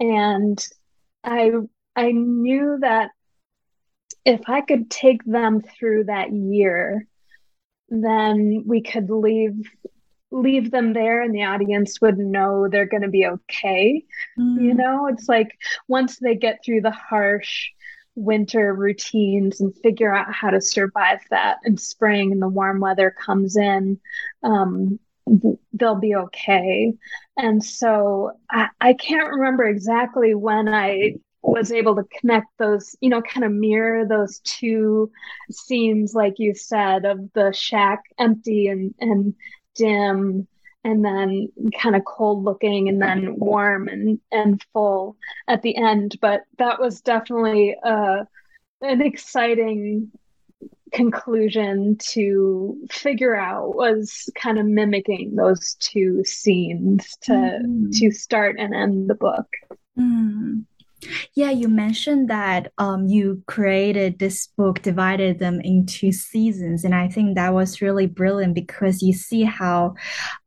and 0.00 0.66
I 1.24 1.52
I 1.96 2.12
knew 2.12 2.78
that 2.80 3.10
if 4.24 4.48
I 4.48 4.60
could 4.60 4.90
take 4.90 5.24
them 5.24 5.60
through 5.60 6.04
that 6.04 6.32
year, 6.32 7.06
then 7.88 8.64
we 8.66 8.82
could 8.82 9.10
leave 9.10 9.70
leave 10.30 10.72
them 10.72 10.92
there 10.94 11.22
and 11.22 11.32
the 11.32 11.44
audience 11.44 12.00
would 12.00 12.18
know 12.18 12.66
they're 12.66 12.86
going 12.86 13.02
to 13.02 13.08
be 13.08 13.24
okay. 13.24 14.04
Mm. 14.36 14.62
You 14.62 14.74
know, 14.74 15.06
it's 15.06 15.28
like 15.28 15.56
once 15.86 16.18
they 16.18 16.34
get 16.34 16.58
through 16.64 16.80
the 16.80 16.90
harsh 16.90 17.68
winter 18.16 18.74
routines 18.74 19.60
and 19.60 19.76
figure 19.76 20.12
out 20.12 20.32
how 20.32 20.50
to 20.50 20.60
survive 20.60 21.20
that 21.30 21.58
in 21.64 21.76
spring 21.76 22.32
and 22.32 22.42
the 22.42 22.48
warm 22.48 22.80
weather 22.80 23.10
comes 23.12 23.56
in, 23.56 24.00
um, 24.42 24.98
they'll 25.72 25.94
be 25.94 26.14
okay. 26.14 26.92
And 27.36 27.62
so 27.62 28.32
I, 28.50 28.68
I 28.80 28.92
can't 28.94 29.32
remember 29.34 29.64
exactly 29.64 30.34
when 30.34 30.68
I 30.68 31.14
was 31.52 31.70
able 31.70 31.94
to 31.96 32.04
connect 32.20 32.46
those, 32.58 32.96
you 33.00 33.10
know, 33.10 33.22
kind 33.22 33.44
of 33.44 33.52
mirror 33.52 34.06
those 34.06 34.40
two 34.40 35.10
scenes, 35.50 36.14
like 36.14 36.38
you 36.38 36.54
said, 36.54 37.04
of 37.04 37.32
the 37.34 37.52
shack 37.52 38.02
empty 38.18 38.68
and 38.68 38.94
and 39.00 39.34
dim 39.74 40.46
and 40.84 41.04
then 41.04 41.48
kind 41.80 41.96
of 41.96 42.04
cold 42.04 42.44
looking 42.44 42.88
and 42.88 43.00
then 43.00 43.38
warm 43.38 43.88
and 43.88 44.20
and 44.30 44.62
full 44.72 45.16
at 45.48 45.62
the 45.62 45.76
end 45.76 46.16
but 46.20 46.42
that 46.58 46.78
was 46.78 47.00
definitely 47.00 47.74
uh 47.84 48.24
an 48.82 49.00
exciting 49.00 50.10
conclusion 50.92 51.96
to 51.98 52.78
figure 52.90 53.34
out 53.34 53.74
was 53.74 54.30
kind 54.36 54.58
of 54.58 54.66
mimicking 54.66 55.34
those 55.34 55.74
two 55.80 56.22
scenes 56.24 57.16
to 57.20 57.32
mm. 57.32 57.98
to 57.98 58.12
start 58.12 58.56
and 58.58 58.74
end 58.74 59.10
the 59.10 59.14
book 59.14 59.48
mm. 59.98 60.64
Yeah, 61.34 61.50
you 61.50 61.68
mentioned 61.68 62.28
that 62.30 62.72
um, 62.78 63.06
you 63.06 63.42
created 63.46 64.18
this 64.18 64.48
book, 64.56 64.82
divided 64.82 65.38
them 65.38 65.60
into 65.60 66.12
seasons. 66.12 66.84
And 66.84 66.94
I 66.94 67.08
think 67.08 67.34
that 67.34 67.54
was 67.54 67.82
really 67.82 68.06
brilliant 68.06 68.54
because 68.54 69.02
you 69.02 69.12
see 69.12 69.42
how 69.42 69.94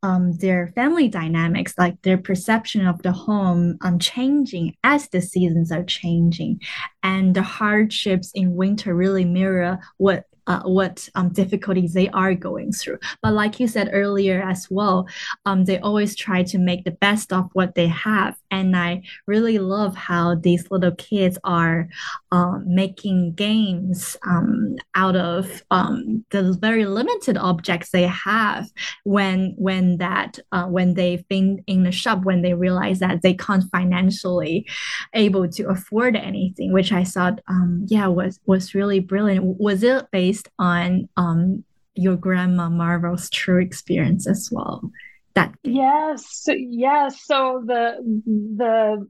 um, 0.04 0.34
their 0.38 0.68
family 0.76 1.08
dynamics, 1.08 1.74
like 1.78 2.02
their 2.02 2.18
perception 2.18 2.86
of 2.86 3.02
the 3.02 3.12
home, 3.12 3.78
um, 3.82 4.00
changing 4.00 4.76
as 4.84 5.10
the 5.10 5.22
seasons 5.22 5.72
are 5.72 5.84
changing. 5.84 6.62
And 7.04 7.36
the 7.36 7.44
hardships 7.44 8.32
in 8.34 8.56
winter 8.56 8.96
really 8.96 9.26
mirror 9.26 9.80
what 9.98 10.26
uh, 10.48 10.62
what 10.64 11.08
um, 11.16 11.30
difficulties 11.30 11.94
they 11.94 12.10
are 12.10 12.34
going 12.34 12.72
through. 12.72 12.98
But 13.22 13.34
like 13.34 13.60
you 13.60 13.68
said 13.68 13.90
earlier 13.94 14.42
as 14.42 14.68
well, 14.72 15.08
um, 15.46 15.66
they 15.66 15.78
always 15.80 16.16
try 16.16 16.44
to 16.44 16.58
make 16.58 16.86
the 16.86 16.92
best 16.92 17.34
of 17.34 17.50
what 17.54 17.76
they 17.76 17.88
have. 17.88 18.38
And 18.50 18.76
I 18.76 19.04
really 19.26 19.60
love 19.60 19.96
how 19.96 20.36
these 20.36 20.72
little 20.72 20.96
kids 20.96 21.38
are 21.44 21.90
um, 22.32 22.64
making 22.66 23.34
games 23.34 24.16
um, 24.26 24.76
out 24.96 25.16
of 25.16 25.64
um, 25.70 26.26
the 26.32 26.58
very 26.60 26.86
limited 26.86 27.38
objects 27.38 27.90
they 27.92 28.04
have 28.04 28.70
when 29.04 29.54
when 29.58 29.98
that 29.98 30.40
uh, 30.52 30.66
when 30.66 30.94
they've 30.94 31.28
been 31.28 31.64
in 31.68 31.84
the 31.84 31.92
shop 31.92 32.24
when 32.24 32.42
they 32.42 32.54
realize 32.54 33.00
that 33.00 33.22
they 33.22 33.34
can't 33.34 33.64
financially 33.72 34.66
able 35.14 35.48
to 35.48 35.68
afford 35.68 36.16
anything, 36.16 36.72
which 36.72 36.92
I 36.92 37.04
thought 37.04 37.42
um, 37.48 37.86
yeah 37.88 38.08
was 38.08 38.40
was 38.46 38.74
really 38.74 39.00
brilliant. 39.00 39.60
Was 39.60 39.84
it 39.84 40.10
based 40.12 40.37
based 40.38 40.50
on 40.60 41.10
um, 41.18 41.64
your 41.96 42.16
grandma 42.16 42.70
Marvel's 42.70 43.30
true 43.30 43.60
experience 43.60 44.28
as 44.28 44.50
well. 44.52 44.92
That 45.34 45.54
yes, 45.64 46.46
yes. 46.48 47.22
So 47.24 47.64
the 47.66 47.98
the 48.26 49.08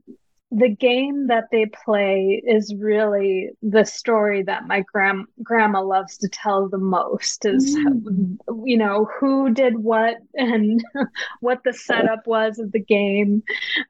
the 0.50 0.68
game 0.68 1.26
that 1.26 1.44
they 1.52 1.66
play 1.66 2.42
is 2.46 2.74
really 2.74 3.50
the 3.62 3.84
story 3.84 4.42
that 4.42 4.66
my 4.66 4.80
grand 4.80 5.26
grandma 5.42 5.82
loves 5.82 6.16
to 6.18 6.28
tell 6.28 6.68
the 6.68 6.78
most 6.78 7.44
is 7.44 7.76
mm. 7.76 8.36
you 8.64 8.78
know 8.78 9.06
who 9.20 9.52
did 9.52 9.76
what 9.76 10.16
and 10.34 10.82
what 11.40 11.62
the 11.64 11.72
setup 11.72 12.26
was 12.26 12.58
of 12.58 12.72
the 12.72 12.80
game 12.80 13.42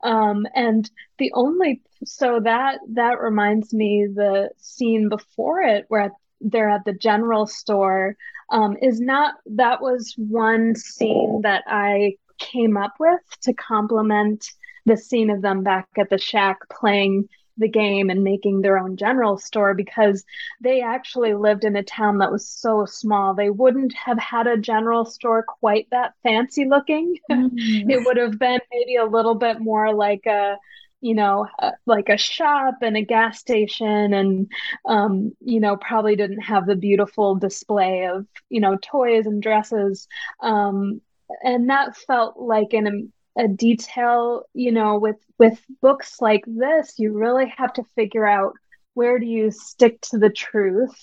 um, 0.02 0.46
and 0.54 0.90
the 1.18 1.30
only 1.34 1.80
so 2.04 2.40
that 2.40 2.80
that 2.88 3.20
reminds 3.20 3.72
me 3.72 4.08
the 4.12 4.50
scene 4.56 5.08
before 5.08 5.60
it 5.60 5.84
where 5.88 6.10
they're 6.40 6.70
at 6.70 6.84
the 6.84 6.92
general 6.92 7.46
store 7.46 8.16
um, 8.50 8.76
is 8.80 9.00
not 9.00 9.34
that 9.46 9.80
was 9.80 10.14
one 10.16 10.74
scene 10.74 11.40
that 11.42 11.64
I 11.66 12.16
came 12.38 12.76
up 12.76 12.94
with 12.98 13.20
to 13.42 13.52
complement 13.52 14.50
the 14.86 14.96
scene 14.96 15.30
of 15.30 15.42
them 15.42 15.62
back 15.62 15.88
at 15.98 16.08
the 16.08 16.18
shack 16.18 16.58
playing 16.70 17.28
the 17.58 17.68
game 17.68 18.08
and 18.08 18.22
making 18.22 18.60
their 18.60 18.78
own 18.78 18.96
general 18.96 19.36
store 19.36 19.74
because 19.74 20.24
they 20.60 20.80
actually 20.80 21.34
lived 21.34 21.64
in 21.64 21.76
a 21.76 21.82
town 21.82 22.18
that 22.18 22.30
was 22.30 22.48
so 22.48 22.86
small 22.86 23.34
they 23.34 23.50
wouldn't 23.50 23.92
have 23.92 24.18
had 24.18 24.46
a 24.46 24.56
general 24.56 25.04
store 25.04 25.42
quite 25.42 25.88
that 25.90 26.14
fancy 26.22 26.64
looking 26.64 27.16
mm-hmm. 27.30 27.56
it 27.90 28.04
would 28.06 28.16
have 28.16 28.38
been 28.38 28.60
maybe 28.72 28.96
a 28.96 29.04
little 29.04 29.34
bit 29.34 29.60
more 29.60 29.92
like 29.92 30.24
a 30.26 30.56
you 31.00 31.14
know, 31.14 31.46
uh, 31.60 31.72
like 31.86 32.08
a 32.08 32.16
shop 32.16 32.76
and 32.82 32.96
a 32.96 33.02
gas 33.02 33.38
station, 33.38 34.12
and 34.14 34.50
um, 34.86 35.32
you 35.40 35.60
know, 35.60 35.76
probably 35.76 36.16
didn't 36.16 36.40
have 36.40 36.66
the 36.66 36.76
beautiful 36.76 37.36
display 37.36 38.06
of 38.06 38.26
you 38.48 38.60
know 38.60 38.76
toys 38.82 39.26
and 39.26 39.42
dresses, 39.42 40.08
um, 40.40 41.00
and 41.44 41.70
that 41.70 41.96
felt 41.96 42.38
like 42.38 42.72
an 42.72 43.12
a 43.36 43.48
detail. 43.48 44.44
You 44.54 44.72
know, 44.72 44.98
with 44.98 45.18
with 45.38 45.60
books 45.80 46.20
like 46.20 46.44
this, 46.46 46.98
you 46.98 47.12
really 47.12 47.52
have 47.56 47.72
to 47.74 47.84
figure 47.94 48.26
out 48.26 48.54
where 48.94 49.18
do 49.18 49.26
you 49.26 49.50
stick 49.52 50.00
to 50.02 50.18
the 50.18 50.30
truth, 50.30 50.98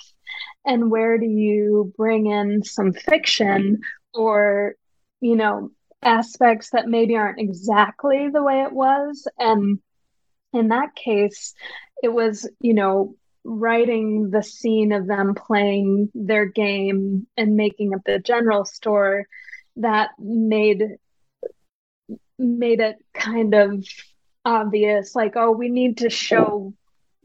and 0.66 0.92
where 0.92 1.18
do 1.18 1.25
you 1.25 1.94
bring 1.98 2.28
in 2.28 2.64
some 2.64 2.92
fiction 2.94 3.80
or 4.14 4.75
you 5.22 5.36
know 5.36 5.72
aspects 6.05 6.69
that 6.71 6.88
maybe 6.88 7.15
aren't 7.15 7.39
exactly 7.39 8.29
the 8.29 8.43
way 8.43 8.62
it 8.62 8.71
was. 8.71 9.27
And 9.39 9.79
in 10.53 10.69
that 10.69 10.95
case, 10.95 11.53
it 12.01 12.09
was, 12.09 12.50
you 12.59 12.74
know, 12.74 13.15
writing 13.43 14.29
the 14.31 14.43
scene 14.43 14.91
of 14.91 15.07
them 15.07 15.35
playing 15.35 16.09
their 16.15 16.45
game 16.45 17.27
and 17.38 17.55
making 17.55 17.93
up 17.93 18.01
the 18.05 18.19
general 18.19 18.65
store 18.65 19.27
that 19.77 20.09
made 20.17 20.83
made 22.39 22.79
it 22.79 22.97
kind 23.13 23.53
of 23.53 23.85
obvious 24.43 25.15
like 25.15 25.33
oh 25.35 25.51
we 25.51 25.69
need 25.69 25.97
to 25.97 26.09
show 26.09 26.74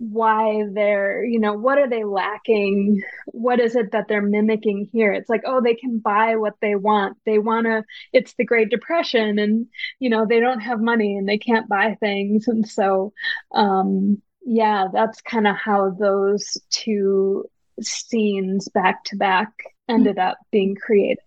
why 0.00 0.64
they're 0.72 1.22
you 1.22 1.38
know 1.38 1.52
what 1.52 1.76
are 1.76 1.88
they 1.88 2.04
lacking? 2.04 3.02
What 3.26 3.60
is 3.60 3.76
it 3.76 3.92
that 3.92 4.08
they're 4.08 4.22
mimicking 4.22 4.88
here? 4.92 5.12
It's 5.12 5.28
like 5.28 5.42
oh 5.44 5.60
they 5.60 5.74
can 5.74 5.98
buy 5.98 6.36
what 6.36 6.54
they 6.62 6.74
want. 6.74 7.18
They 7.26 7.38
want 7.38 7.66
to 7.66 7.84
it's 8.14 8.32
the 8.34 8.46
great 8.46 8.70
depression 8.70 9.38
and 9.38 9.66
you 9.98 10.08
know 10.08 10.24
they 10.26 10.40
don't 10.40 10.60
have 10.60 10.80
money 10.80 11.16
and 11.18 11.28
they 11.28 11.36
can't 11.36 11.68
buy 11.68 11.98
things. 12.00 12.48
And 12.48 12.66
so 12.66 13.12
um 13.52 14.22
yeah 14.42 14.86
that's 14.90 15.20
kind 15.20 15.46
of 15.46 15.54
how 15.56 15.90
those 15.90 16.56
two 16.70 17.44
scenes 17.82 18.68
back 18.68 19.04
to 19.04 19.16
back 19.16 19.52
ended 19.86 20.18
up 20.18 20.38
being 20.50 20.76
created. 20.76 21.18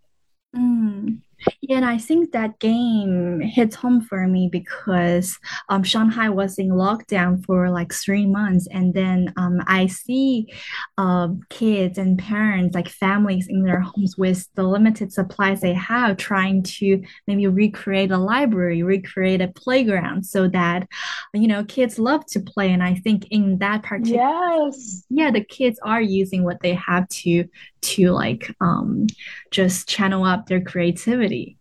Mm. 0.55 1.19
Yeah, 1.61 1.77
and 1.77 1.85
I 1.85 1.97
think 1.97 2.31
that 2.31 2.59
game 2.59 3.39
hits 3.41 3.75
home 3.75 4.01
for 4.01 4.27
me 4.27 4.49
because 4.51 5.37
um, 5.69 5.83
Shanghai 5.83 6.29
was 6.29 6.57
in 6.57 6.69
lockdown 6.69 7.43
for 7.45 7.69
like 7.69 7.93
three 7.93 8.25
months, 8.25 8.67
and 8.71 8.93
then 8.93 9.33
um, 9.37 9.61
I 9.67 9.87
see 9.87 10.53
uh, 10.97 11.29
kids 11.49 11.97
and 11.97 12.17
parents, 12.19 12.75
like 12.75 12.89
families 12.89 13.47
in 13.47 13.63
their 13.63 13.79
homes 13.79 14.17
with 14.17 14.47
the 14.55 14.63
limited 14.63 15.13
supplies 15.13 15.61
they 15.61 15.73
have, 15.73 16.17
trying 16.17 16.63
to 16.63 17.01
maybe 17.27 17.47
recreate 17.47 18.11
a 18.11 18.17
library, 18.17 18.83
recreate 18.83 19.41
a 19.41 19.47
playground, 19.47 20.25
so 20.25 20.47
that 20.49 20.87
you 21.33 21.47
know 21.47 21.63
kids 21.63 21.97
love 21.97 22.25
to 22.27 22.39
play. 22.39 22.71
And 22.71 22.83
I 22.83 22.95
think 22.95 23.27
in 23.31 23.57
that 23.59 23.83
particular, 23.83 24.21
yes, 24.21 25.05
yeah, 25.09 25.31
the 25.31 25.43
kids 25.43 25.79
are 25.83 26.01
using 26.01 26.43
what 26.43 26.61
they 26.61 26.73
have 26.73 27.07
to 27.09 27.45
to 27.83 28.11
like 28.11 28.55
um, 28.61 29.07
just 29.51 29.87
channel 29.87 30.23
up 30.23 30.47
their 30.47 30.61
creativity. 30.61 31.57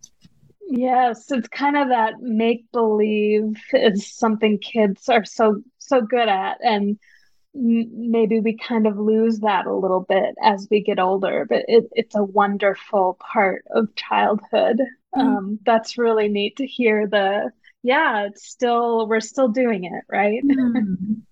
Yes, 0.68 1.30
it's 1.30 1.48
kind 1.48 1.76
of 1.76 1.88
that 1.88 2.20
make 2.20 2.70
believe 2.72 3.56
is 3.72 4.06
something 4.10 4.58
kids 4.58 5.08
are 5.08 5.24
so 5.24 5.62
so 5.78 6.00
good 6.00 6.28
at 6.28 6.58
and 6.62 6.98
maybe 7.54 8.40
we 8.40 8.56
kind 8.56 8.86
of 8.86 8.98
lose 8.98 9.40
that 9.40 9.66
a 9.66 9.74
little 9.74 10.06
bit 10.08 10.34
as 10.42 10.66
we 10.70 10.82
get 10.82 10.98
older 10.98 11.44
but 11.46 11.64
it, 11.68 11.84
it's 11.92 12.14
a 12.14 12.24
wonderful 12.24 13.18
part 13.20 13.62
of 13.74 13.94
childhood 13.94 14.80
mm-hmm. 15.14 15.20
um, 15.20 15.58
that's 15.66 15.98
really 15.98 16.28
neat 16.28 16.56
to 16.56 16.66
hear 16.66 17.06
the 17.06 17.50
yeah 17.82 18.24
it's 18.24 18.48
still 18.48 19.06
we're 19.06 19.20
still 19.20 19.48
doing 19.48 19.84
it 19.84 20.04
right 20.08 20.42
mm. 20.42 21.20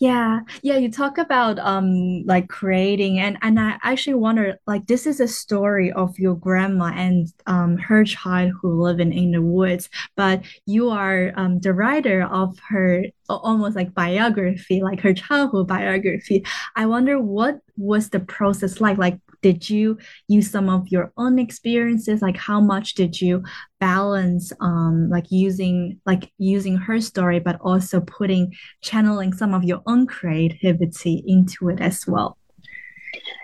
Yeah, 0.00 0.40
yeah, 0.62 0.76
you 0.78 0.90
talk 0.90 1.18
about 1.18 1.58
um 1.58 2.24
like 2.26 2.48
creating 2.48 3.18
and 3.18 3.36
and 3.42 3.60
I 3.60 3.78
actually 3.82 4.14
wonder 4.14 4.58
like 4.66 4.86
this 4.86 5.06
is 5.06 5.20
a 5.20 5.28
story 5.28 5.92
of 5.92 6.18
your 6.18 6.34
grandma 6.34 6.86
and 6.94 7.28
um 7.46 7.76
her 7.78 8.04
child 8.04 8.52
who 8.60 8.82
live 8.82 9.00
in, 9.00 9.12
in 9.12 9.32
the 9.32 9.42
woods, 9.42 9.88
but 10.16 10.42
you 10.66 10.88
are 10.90 11.32
um 11.36 11.60
the 11.60 11.72
writer 11.74 12.22
of 12.22 12.58
her 12.68 13.04
almost 13.28 13.76
like 13.76 13.94
biography, 13.94 14.82
like 14.82 15.00
her 15.00 15.14
childhood 15.14 15.68
biography. 15.68 16.44
I 16.76 16.86
wonder 16.86 17.20
what 17.20 17.60
was 17.76 18.10
the 18.10 18.20
process 18.20 18.80
like? 18.80 18.98
Like 18.98 19.18
did 19.42 19.68
you 19.68 19.98
use 20.28 20.50
some 20.50 20.68
of 20.68 20.88
your 20.88 21.12
own 21.16 21.38
experiences? 21.38 22.22
Like 22.22 22.36
how 22.36 22.60
much 22.60 22.94
did 22.94 23.20
you 23.20 23.42
balance 23.78 24.52
um 24.60 25.08
like 25.08 25.30
using 25.30 26.00
like 26.04 26.30
using 26.36 26.76
her 26.76 27.00
story 27.00 27.40
but 27.40 27.58
also 27.60 28.00
putting 28.00 28.52
channeling 28.82 29.32
some 29.32 29.54
of 29.54 29.64
your 29.64 29.82
own 29.86 30.06
creativity 30.06 31.22
into 31.26 31.68
it 31.68 31.80
as 31.80 32.06
well? 32.06 32.36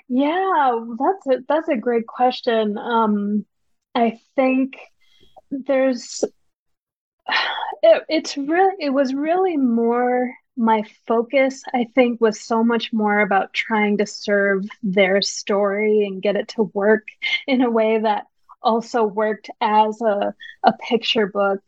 Yeah 0.09 0.79
that's 0.99 1.27
a 1.27 1.45
that's 1.49 1.69
a 1.69 1.77
great 1.77 2.07
question. 2.07 2.79
Um 2.79 3.45
i 3.95 4.19
think 4.35 4.77
there's 5.51 6.23
it, 7.83 8.03
it's 8.09 8.37
really 8.37 8.75
it 8.79 8.91
was 8.91 9.15
really 9.15 9.57
more 9.57 10.33
my 10.57 10.85
focus, 11.07 11.63
I 11.75 11.87
think, 11.95 12.21
was 12.21 12.41
so 12.41 12.65
much 12.65 12.93
more 12.93 13.21
about 13.21 13.53
trying 13.53 13.99
to 13.99 14.07
serve 14.07 14.65
their 14.83 15.21
story 15.23 16.05
and 16.07 16.23
get 16.23 16.37
it 16.37 16.49
to 16.49 16.71
work 16.75 17.07
in 17.47 17.63
a 17.63 17.71
way 17.71 17.99
that 17.99 18.25
also 18.63 19.05
worked 19.05 19.51
as 19.61 20.01
a, 20.01 20.35
a 20.65 20.73
picture 20.89 21.27
book. 21.27 21.63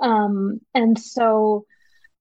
Um, 0.00 0.60
and 0.74 0.98
so 0.98 1.66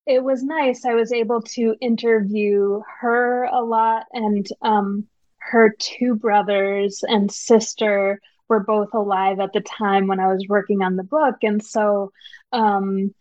it 0.05 0.23
was 0.23 0.43
nice. 0.43 0.85
I 0.85 0.95
was 0.95 1.13
able 1.13 1.41
to 1.53 1.75
interview 1.79 2.81
her 2.99 3.43
a 3.43 3.61
lot, 3.61 4.05
and 4.11 4.45
um, 4.61 5.05
her 5.37 5.75
two 5.77 6.15
brothers 6.15 7.03
and 7.07 7.31
sister 7.31 8.19
were 8.49 8.59
both 8.59 8.93
alive 8.93 9.39
at 9.39 9.53
the 9.53 9.61
time 9.61 10.07
when 10.07 10.19
I 10.19 10.27
was 10.33 10.45
working 10.49 10.81
on 10.81 10.95
the 10.95 11.03
book. 11.03 11.35
And 11.43 11.63
so 11.63 12.11
um, 12.51 13.13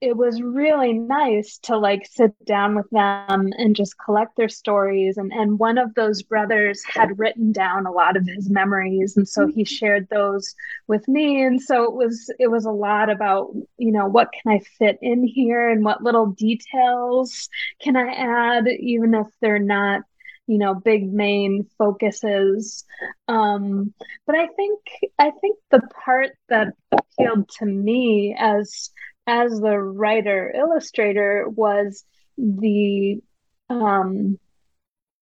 it 0.00 0.16
was 0.16 0.40
really 0.42 0.92
nice 0.92 1.58
to 1.58 1.76
like 1.76 2.06
sit 2.06 2.32
down 2.44 2.74
with 2.74 2.88
them 2.90 3.52
and 3.58 3.76
just 3.76 3.96
collect 3.98 4.36
their 4.36 4.48
stories. 4.48 5.16
And 5.16 5.32
and 5.32 5.58
one 5.58 5.78
of 5.78 5.94
those 5.94 6.22
brothers 6.22 6.82
had 6.84 7.18
written 7.18 7.52
down 7.52 7.86
a 7.86 7.92
lot 7.92 8.16
of 8.16 8.26
his 8.26 8.48
memories. 8.50 9.16
And 9.16 9.28
so 9.28 9.46
he 9.46 9.64
shared 9.64 10.08
those 10.08 10.54
with 10.86 11.06
me. 11.08 11.42
And 11.42 11.60
so 11.60 11.84
it 11.84 11.92
was 11.92 12.30
it 12.38 12.48
was 12.48 12.64
a 12.64 12.70
lot 12.70 13.10
about 13.10 13.54
you 13.78 13.92
know 13.92 14.06
what 14.06 14.32
can 14.32 14.52
i 14.52 14.58
fit 14.78 14.98
in 15.02 15.24
here 15.24 15.70
and 15.70 15.84
what 15.84 16.02
little 16.02 16.26
details 16.26 17.48
can 17.80 17.96
i 17.96 18.12
add 18.12 18.66
even 18.68 19.14
if 19.14 19.26
they're 19.40 19.58
not 19.58 20.02
you 20.46 20.58
know 20.58 20.74
big 20.74 21.12
main 21.12 21.66
focuses. 21.78 22.84
Um 23.28 23.92
but 24.26 24.36
i 24.36 24.46
think 24.48 24.80
i 25.18 25.30
think 25.30 25.58
the 25.70 25.82
part 26.04 26.30
that 26.48 26.68
appealed 26.92 27.48
to 27.58 27.66
me 27.66 28.34
as 28.38 28.90
as 29.26 29.60
the 29.60 29.78
writer 29.78 30.52
illustrator 30.54 31.48
was 31.48 32.04
the 32.38 33.20
um 33.68 34.38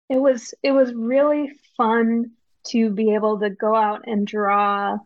it 0.08 0.20
was 0.20 0.54
it 0.62 0.72
was 0.72 0.92
really 0.94 1.50
fun 1.76 2.30
to 2.64 2.90
be 2.90 3.14
able 3.14 3.40
to 3.40 3.50
go 3.50 3.74
out 3.74 4.02
and 4.06 4.26
draw 4.26 4.96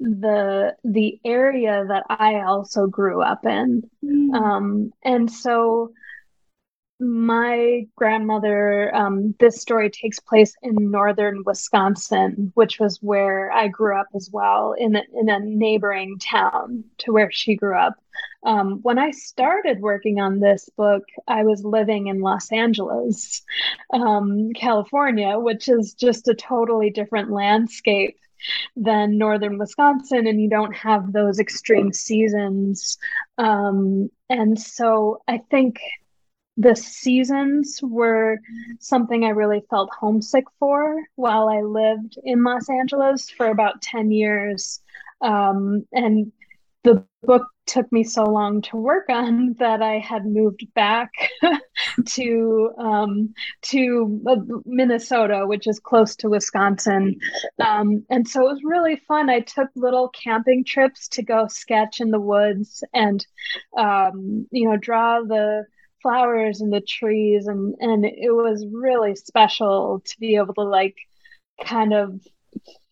the 0.00 0.74
the 0.84 1.20
area 1.24 1.84
that 1.88 2.04
I 2.08 2.42
also 2.42 2.86
grew 2.86 3.22
up 3.22 3.46
in. 3.46 3.88
Mm. 4.04 4.34
Um, 4.34 4.92
and 5.04 5.30
so 5.30 5.92
my 6.98 7.86
grandmother, 7.96 8.94
um, 8.94 9.34
this 9.40 9.60
story 9.60 9.90
takes 9.90 10.20
place 10.20 10.54
in 10.62 10.90
northern 10.90 11.42
Wisconsin, 11.44 12.52
which 12.54 12.78
was 12.78 12.98
where 13.02 13.50
I 13.50 13.68
grew 13.68 13.98
up 13.98 14.06
as 14.14 14.30
well, 14.32 14.74
in 14.78 14.96
a, 14.96 15.02
in 15.14 15.28
a 15.28 15.40
neighboring 15.40 16.18
town 16.18 16.84
to 16.98 17.12
where 17.12 17.30
she 17.32 17.56
grew 17.56 17.76
up. 17.76 17.94
Um, 18.44 18.80
when 18.82 18.98
I 18.98 19.12
started 19.12 19.80
working 19.80 20.20
on 20.20 20.40
this 20.40 20.68
book, 20.76 21.04
I 21.28 21.44
was 21.44 21.64
living 21.64 22.08
in 22.08 22.20
Los 22.20 22.50
Angeles, 22.50 23.42
um, 23.92 24.52
California, 24.54 25.38
which 25.38 25.68
is 25.68 25.94
just 25.94 26.28
a 26.28 26.34
totally 26.34 26.90
different 26.90 27.30
landscape 27.30 28.18
than 28.76 29.18
northern 29.18 29.58
Wisconsin, 29.58 30.26
and 30.26 30.40
you 30.40 30.48
don't 30.48 30.74
have 30.74 31.12
those 31.12 31.38
extreme 31.38 31.92
seasons. 31.92 32.98
Um, 33.38 34.10
and 34.28 34.60
so 34.60 35.22
I 35.28 35.38
think 35.50 35.78
the 36.56 36.76
seasons 36.76 37.80
were 37.82 38.38
something 38.78 39.24
I 39.24 39.30
really 39.30 39.62
felt 39.70 39.90
homesick 39.98 40.44
for 40.58 40.96
while 41.14 41.48
I 41.48 41.62
lived 41.62 42.18
in 42.24 42.44
Los 42.44 42.68
Angeles 42.68 43.30
for 43.30 43.46
about 43.46 43.80
10 43.80 44.10
years. 44.10 44.80
Um, 45.22 45.86
and 45.92 46.32
the 46.84 47.04
book 47.22 47.46
took 47.66 47.90
me 47.92 48.02
so 48.02 48.24
long 48.24 48.60
to 48.62 48.76
work 48.76 49.08
on 49.08 49.54
that 49.58 49.82
I 49.82 49.98
had 49.98 50.26
moved 50.26 50.66
back 50.74 51.10
to 52.06 52.70
um, 52.78 53.34
to 53.62 54.20
uh, 54.28 54.36
Minnesota, 54.66 55.46
which 55.46 55.66
is 55.66 55.78
close 55.78 56.16
to 56.16 56.28
Wisconsin, 56.28 57.18
um, 57.60 58.04
and 58.10 58.26
so 58.26 58.42
it 58.42 58.52
was 58.52 58.64
really 58.64 58.96
fun. 58.96 59.30
I 59.30 59.40
took 59.40 59.68
little 59.76 60.08
camping 60.08 60.64
trips 60.64 61.08
to 61.08 61.22
go 61.22 61.46
sketch 61.48 62.00
in 62.00 62.10
the 62.10 62.20
woods 62.20 62.82
and 62.92 63.24
um, 63.76 64.46
you 64.50 64.68
know 64.68 64.76
draw 64.76 65.20
the 65.20 65.64
flowers 66.02 66.60
and 66.60 66.72
the 66.72 66.80
trees 66.80 67.46
and 67.46 67.76
and 67.78 68.04
it 68.04 68.32
was 68.32 68.66
really 68.72 69.14
special 69.14 70.02
to 70.04 70.18
be 70.18 70.34
able 70.34 70.52
to 70.54 70.62
like 70.62 70.96
kind 71.64 71.94
of 71.94 72.20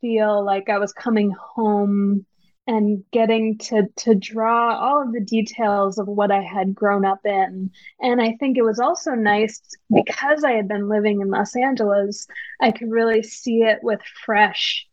feel 0.00 0.44
like 0.44 0.68
I 0.68 0.78
was 0.78 0.92
coming 0.92 1.32
home 1.32 2.24
and 2.66 3.02
getting 3.12 3.58
to 3.58 3.88
to 3.96 4.14
draw 4.14 4.76
all 4.76 5.02
of 5.02 5.12
the 5.12 5.20
details 5.20 5.98
of 5.98 6.06
what 6.06 6.30
I 6.30 6.42
had 6.42 6.74
grown 6.74 7.04
up 7.04 7.20
in. 7.24 7.70
And 8.00 8.20
I 8.20 8.36
think 8.38 8.56
it 8.56 8.62
was 8.62 8.78
also 8.78 9.12
nice 9.12 9.60
because 9.92 10.44
I 10.44 10.52
had 10.52 10.68
been 10.68 10.88
living 10.88 11.20
in 11.20 11.28
Los 11.28 11.56
Angeles, 11.56 12.26
I 12.60 12.70
could 12.70 12.90
really 12.90 13.22
see 13.22 13.62
it 13.62 13.78
with 13.82 14.00
fresh 14.24 14.86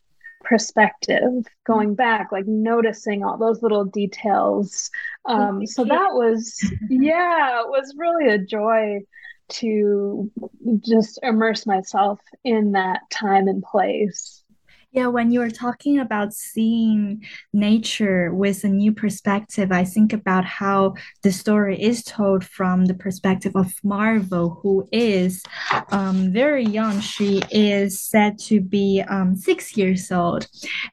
perspective 0.44 1.44
going 1.66 1.96
back 1.96 2.30
like 2.30 2.46
noticing 2.46 3.24
all 3.24 3.36
those 3.36 3.60
little 3.60 3.84
details 3.84 4.88
um 5.24 5.66
so 5.66 5.84
that 5.84 6.10
was 6.12 6.56
yeah 6.88 7.60
it 7.60 7.68
was 7.68 7.92
really 7.98 8.28
a 8.32 8.38
joy 8.38 9.00
to 9.48 10.30
just 10.78 11.18
immerse 11.22 11.66
myself 11.66 12.20
in 12.44 12.72
that 12.72 13.00
time 13.10 13.48
and 13.48 13.62
place. 13.62 14.42
Yeah, 14.90 15.08
when 15.08 15.30
you 15.30 15.40
were 15.40 15.50
talking 15.50 15.98
about 15.98 16.32
seeing 16.32 17.22
nature 17.52 18.32
with 18.32 18.64
a 18.64 18.68
new 18.68 18.90
perspective, 18.90 19.70
I 19.70 19.84
think 19.84 20.14
about 20.14 20.46
how 20.46 20.94
the 21.22 21.30
story 21.30 21.78
is 21.78 22.02
told 22.02 22.42
from 22.42 22.86
the 22.86 22.94
perspective 22.94 23.52
of 23.54 23.74
Marvel, 23.84 24.58
who 24.62 24.88
is 24.90 25.42
um, 25.90 26.32
very 26.32 26.64
young. 26.64 27.00
She 27.00 27.42
is 27.50 28.00
said 28.00 28.38
to 28.46 28.62
be 28.62 29.04
um, 29.08 29.36
six 29.36 29.76
years 29.76 30.10
old. 30.10 30.46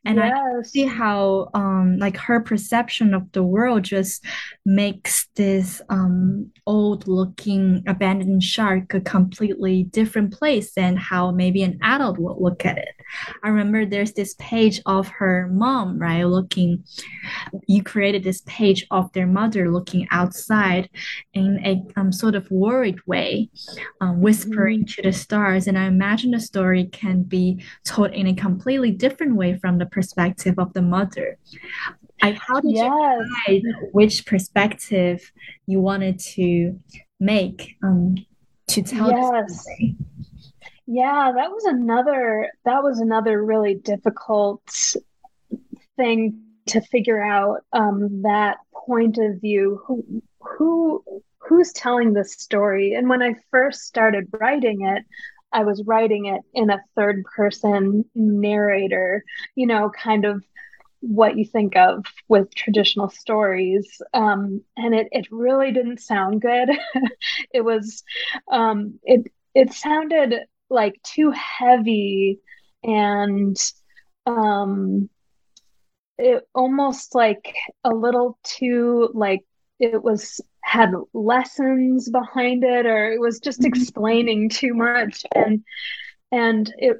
And 0.03 0.17
yes. 0.17 0.33
I 0.35 0.61
see 0.63 0.85
how 0.85 1.49
um, 1.53 1.97
like 1.97 2.17
her 2.17 2.41
perception 2.41 3.13
of 3.13 3.31
the 3.31 3.43
world 3.43 3.83
just 3.83 4.25
makes 4.65 5.29
this 5.35 5.81
um, 5.87 6.51
old 6.67 7.07
looking 7.07 7.81
abandoned 7.87 8.43
shark 8.43 8.93
a 8.93 8.99
completely 8.99 9.83
different 9.83 10.33
place 10.33 10.73
than 10.73 10.97
how 10.97 11.31
maybe 11.31 11.63
an 11.63 11.79
adult 11.81 12.17
would 12.17 12.37
look 12.37 12.65
at 12.65 12.77
it. 12.77 12.89
I 13.41 13.49
remember 13.49 13.84
there's 13.85 14.13
this 14.13 14.35
page 14.39 14.81
of 14.85 15.07
her 15.07 15.47
mom, 15.51 15.99
right? 15.99 16.23
Looking, 16.23 16.83
you 17.67 17.83
created 17.83 18.23
this 18.23 18.41
page 18.45 18.85
of 18.91 19.11
their 19.13 19.27
mother 19.27 19.71
looking 19.71 20.07
outside 20.11 20.89
in 21.33 21.59
a 21.65 21.99
um, 21.99 22.11
sort 22.11 22.35
of 22.35 22.49
worried 22.51 22.99
way, 23.05 23.49
um, 24.01 24.21
whispering 24.21 24.81
mm-hmm. 24.81 25.01
to 25.01 25.01
the 25.03 25.13
stars. 25.13 25.67
And 25.67 25.77
I 25.77 25.85
imagine 25.85 26.31
the 26.31 26.39
story 26.39 26.85
can 26.85 27.23
be 27.23 27.63
told 27.83 28.13
in 28.13 28.27
a 28.27 28.35
completely 28.35 28.91
different 28.91 29.35
way 29.35 29.57
from 29.57 29.77
the 29.77 29.85
perspective 29.85 30.55
of 30.57 30.73
the 30.73 30.81
mother. 30.81 31.37
I, 32.21 32.31
how 32.31 32.61
did 32.61 32.71
yes. 32.71 32.91
you 33.47 33.61
decide 33.61 33.89
which 33.91 34.25
perspective 34.25 35.31
you 35.67 35.81
wanted 35.81 36.19
to 36.19 36.79
make 37.19 37.75
um, 37.83 38.15
to 38.67 38.81
tell 38.81 39.09
yes. 39.11 39.61
story? 39.61 39.95
Yeah, 40.87 41.31
that 41.35 41.51
was 41.51 41.65
another 41.65 42.51
that 42.63 42.83
was 42.83 42.99
another 42.99 43.43
really 43.43 43.75
difficult 43.75 44.61
thing 45.97 46.41
to 46.67 46.81
figure 46.81 47.21
out 47.23 47.61
um, 47.73 48.21
that 48.23 48.57
point 48.85 49.17
of 49.17 49.39
view. 49.41 49.81
Who 49.85 50.21
who 50.41 51.03
who's 51.39 51.71
telling 51.73 52.13
this 52.13 52.33
story? 52.33 52.93
And 52.93 53.09
when 53.09 53.21
I 53.21 53.35
first 53.51 53.81
started 53.83 54.27
writing 54.39 54.85
it, 54.85 55.03
I 55.51 55.63
was 55.63 55.83
writing 55.85 56.25
it 56.25 56.41
in 56.53 56.69
a 56.69 56.81
third 56.95 57.23
person 57.35 58.05
narrator, 58.15 59.23
you 59.55 59.67
know, 59.67 59.91
kind 59.91 60.25
of 60.25 60.43
what 61.01 61.37
you 61.37 61.45
think 61.45 61.75
of 61.75 62.03
with 62.27 62.53
traditional 62.55 63.09
stories. 63.09 64.01
Um, 64.13 64.61
and 64.75 64.95
it, 64.95 65.07
it 65.11 65.27
really 65.31 65.71
didn't 65.71 65.99
sound 66.01 66.41
good. 66.41 66.69
it 67.53 67.61
was, 67.61 68.03
um, 68.51 68.99
it, 69.03 69.31
it 69.53 69.71
sounded 69.71 70.33
like 70.69 71.01
too 71.03 71.31
heavy 71.31 72.39
and 72.83 73.57
um 74.25 75.09
it 76.17 76.47
almost 76.55 77.13
like 77.13 77.53
a 77.83 77.89
little 77.89 78.37
too 78.43 79.09
like 79.13 79.41
it 79.79 80.01
was 80.01 80.41
had 80.61 80.91
lessons 81.13 82.09
behind 82.09 82.63
it 82.63 82.85
or 82.85 83.11
it 83.11 83.19
was 83.19 83.39
just 83.39 83.61
mm-hmm. 83.61 83.67
explaining 83.67 84.49
too 84.49 84.73
much 84.73 85.23
and 85.35 85.63
and 86.31 86.73
it 86.77 86.97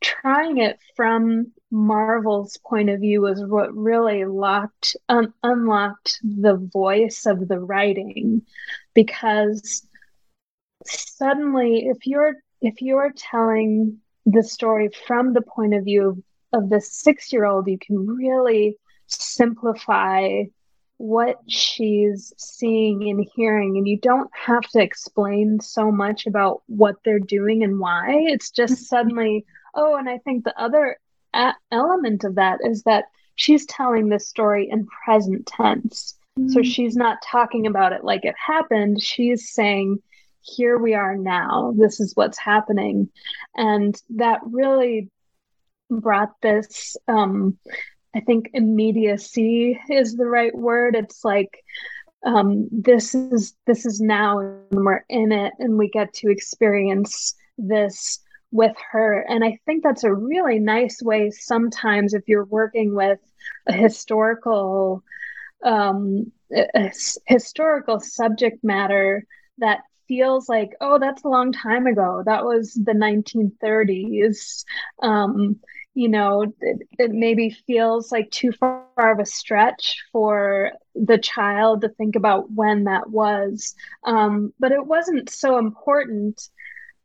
trying 0.00 0.58
it 0.58 0.78
from 0.96 1.52
Marvel's 1.70 2.56
point 2.64 2.88
of 2.88 3.00
view 3.00 3.20
was 3.20 3.44
what 3.44 3.74
really 3.76 4.24
locked 4.24 4.96
un- 5.08 5.34
unlocked 5.42 6.18
the 6.22 6.56
voice 6.56 7.26
of 7.26 7.46
the 7.46 7.58
writing 7.58 8.42
because 8.94 9.86
suddenly 10.86 11.88
if 11.88 12.06
you're 12.06 12.36
if 12.60 12.80
you're 12.82 13.12
telling 13.16 13.98
the 14.26 14.42
story 14.42 14.90
from 15.06 15.32
the 15.32 15.40
point 15.40 15.74
of 15.74 15.84
view 15.84 16.08
of, 16.52 16.62
of 16.64 16.70
the 16.70 16.80
six 16.80 17.32
year 17.32 17.44
old, 17.44 17.68
you 17.68 17.78
can 17.78 18.06
really 18.06 18.76
simplify 19.06 20.42
what 20.98 21.38
she's 21.46 22.32
seeing 22.36 23.08
and 23.08 23.26
hearing 23.34 23.76
and 23.76 23.86
you 23.86 23.96
don't 23.98 24.30
have 24.34 24.62
to 24.62 24.82
explain 24.82 25.60
so 25.60 25.92
much 25.92 26.26
about 26.26 26.62
what 26.66 26.96
they're 27.04 27.20
doing 27.20 27.62
and 27.62 27.78
why 27.78 28.16
it's 28.26 28.50
just 28.50 28.74
mm-hmm. 28.74 28.82
suddenly 28.82 29.46
oh 29.76 29.94
and 29.94 30.08
i 30.08 30.18
think 30.18 30.42
the 30.42 30.60
other 30.60 30.98
a- 31.34 31.54
element 31.70 32.24
of 32.24 32.34
that 32.34 32.58
is 32.64 32.82
that 32.82 33.04
she's 33.36 33.64
telling 33.66 34.08
this 34.08 34.28
story 34.28 34.68
in 34.68 34.88
present 35.04 35.46
tense 35.46 36.16
mm-hmm. 36.36 36.48
so 36.48 36.64
she's 36.64 36.96
not 36.96 37.18
talking 37.22 37.64
about 37.64 37.92
it 37.92 38.02
like 38.02 38.24
it 38.24 38.34
happened 38.36 39.00
she's 39.00 39.52
saying 39.52 40.02
here 40.40 40.78
we 40.78 40.94
are 40.94 41.16
now. 41.16 41.74
This 41.76 42.00
is 42.00 42.14
what's 42.14 42.38
happening. 42.38 43.10
And 43.54 44.00
that 44.16 44.40
really 44.44 45.10
brought 45.90 46.40
this, 46.42 46.96
um, 47.06 47.58
I 48.14 48.20
think 48.20 48.50
immediacy 48.54 49.80
is 49.90 50.16
the 50.16 50.26
right 50.26 50.54
word. 50.54 50.96
It's 50.96 51.24
like, 51.24 51.62
um, 52.24 52.68
this 52.72 53.14
is 53.14 53.54
this 53.66 53.86
is 53.86 54.00
now 54.00 54.40
and 54.40 54.84
we're 54.84 55.04
in 55.08 55.32
it 55.32 55.52
and 55.58 55.78
we 55.78 55.88
get 55.88 56.12
to 56.14 56.30
experience 56.30 57.34
this 57.56 58.20
with 58.50 58.74
her 58.90 59.20
and 59.28 59.44
i 59.44 59.58
think 59.66 59.82
that's 59.82 60.04
a 60.04 60.12
really 60.12 60.58
nice 60.58 61.02
way 61.02 61.30
sometimes 61.30 62.14
if 62.14 62.22
you're 62.26 62.44
working 62.44 62.94
with 62.94 63.18
a 63.66 63.72
historical 63.72 65.02
um, 65.64 66.32
a 66.52 66.90
historical 67.26 68.00
subject 68.00 68.64
matter 68.64 69.24
that 69.58 69.80
feels 70.08 70.48
like, 70.48 70.70
oh, 70.80 70.98
that's 70.98 71.22
a 71.24 71.28
long 71.28 71.52
time 71.52 71.86
ago. 71.86 72.22
That 72.24 72.44
was 72.44 72.72
the 72.72 72.92
1930s. 72.92 74.64
Um, 75.02 75.60
you 75.94 76.08
know, 76.08 76.42
it, 76.60 76.88
it 76.98 77.10
maybe 77.10 77.50
feels 77.50 78.10
like 78.10 78.30
too 78.30 78.52
far 78.52 78.84
of 78.98 79.18
a 79.18 79.26
stretch 79.26 80.04
for 80.12 80.72
the 80.94 81.18
child 81.18 81.82
to 81.82 81.88
think 81.88 82.16
about 82.16 82.50
when 82.50 82.84
that 82.84 83.10
was. 83.10 83.74
Um, 84.04 84.52
but 84.58 84.72
it 84.72 84.86
wasn't 84.86 85.28
so 85.28 85.58
important 85.58 86.48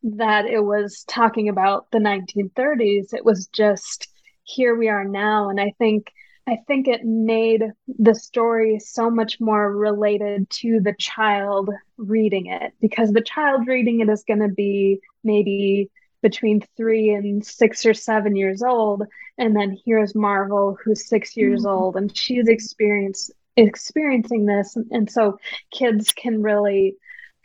that 0.03 0.45
it 0.45 0.63
was 0.63 1.03
talking 1.07 1.49
about 1.49 1.89
the 1.91 1.97
1930s. 1.97 3.13
It 3.13 3.25
was 3.25 3.47
just 3.47 4.07
here 4.43 4.75
we 4.75 4.89
are 4.89 5.05
now. 5.05 5.49
And 5.49 5.59
I 5.59 5.73
think 5.77 6.11
I 6.47 6.57
think 6.67 6.87
it 6.87 7.05
made 7.05 7.63
the 7.87 8.15
story 8.15 8.79
so 8.79 9.09
much 9.09 9.39
more 9.39 9.71
related 9.71 10.49
to 10.49 10.81
the 10.81 10.93
child 10.99 11.69
reading 11.97 12.47
it 12.47 12.73
because 12.81 13.11
the 13.11 13.21
child 13.21 13.67
reading 13.67 14.01
it 14.01 14.09
is 14.09 14.25
going 14.27 14.41
to 14.41 14.49
be 14.49 14.99
maybe 15.23 15.89
between 16.21 16.61
three 16.75 17.11
and 17.11 17.45
six 17.45 17.85
or 17.85 17.93
seven 17.93 18.35
years 18.35 18.61
old. 18.61 19.03
And 19.37 19.55
then 19.55 19.77
here's 19.85 20.15
Marvel, 20.15 20.77
who's 20.83 21.07
six 21.07 21.37
years 21.37 21.61
mm-hmm. 21.61 21.69
old, 21.69 21.95
and 21.95 22.15
she's 22.15 22.47
experienced 22.47 23.31
experiencing 23.55 24.45
this. 24.45 24.75
And 24.91 25.09
so 25.09 25.37
kids 25.71 26.11
can 26.11 26.41
really 26.41 26.95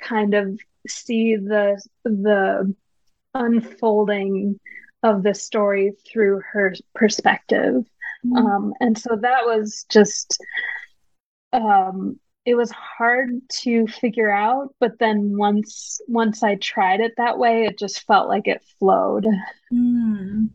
kind 0.01 0.35
of 0.35 0.59
see 0.89 1.37
the 1.37 1.81
the 2.05 2.75
unfolding 3.35 4.59
of 5.03 5.23
the 5.23 5.35
story 5.35 5.93
through 6.11 6.41
her 6.53 6.75
perspective. 6.95 7.85
Mm-hmm. 8.25 8.37
Um, 8.37 8.73
and 8.81 8.97
so 8.99 9.17
that 9.21 9.45
was 9.45 9.87
just, 9.89 10.43
um, 11.53 12.19
it 12.45 12.55
was 12.55 12.71
hard 12.71 13.31
to 13.61 13.87
figure 13.87 14.31
out, 14.31 14.75
but 14.81 14.99
then 14.99 15.37
once 15.37 16.01
once 16.09 16.43
I 16.43 16.55
tried 16.57 17.01
it 17.01 17.13
that 17.19 17.39
way, 17.39 17.65
it 17.65 17.79
just 17.79 18.07
felt 18.07 18.29
like 18.29 18.49
it 18.49 18.65
flowed. 18.79 19.27
Mm. 19.71 20.49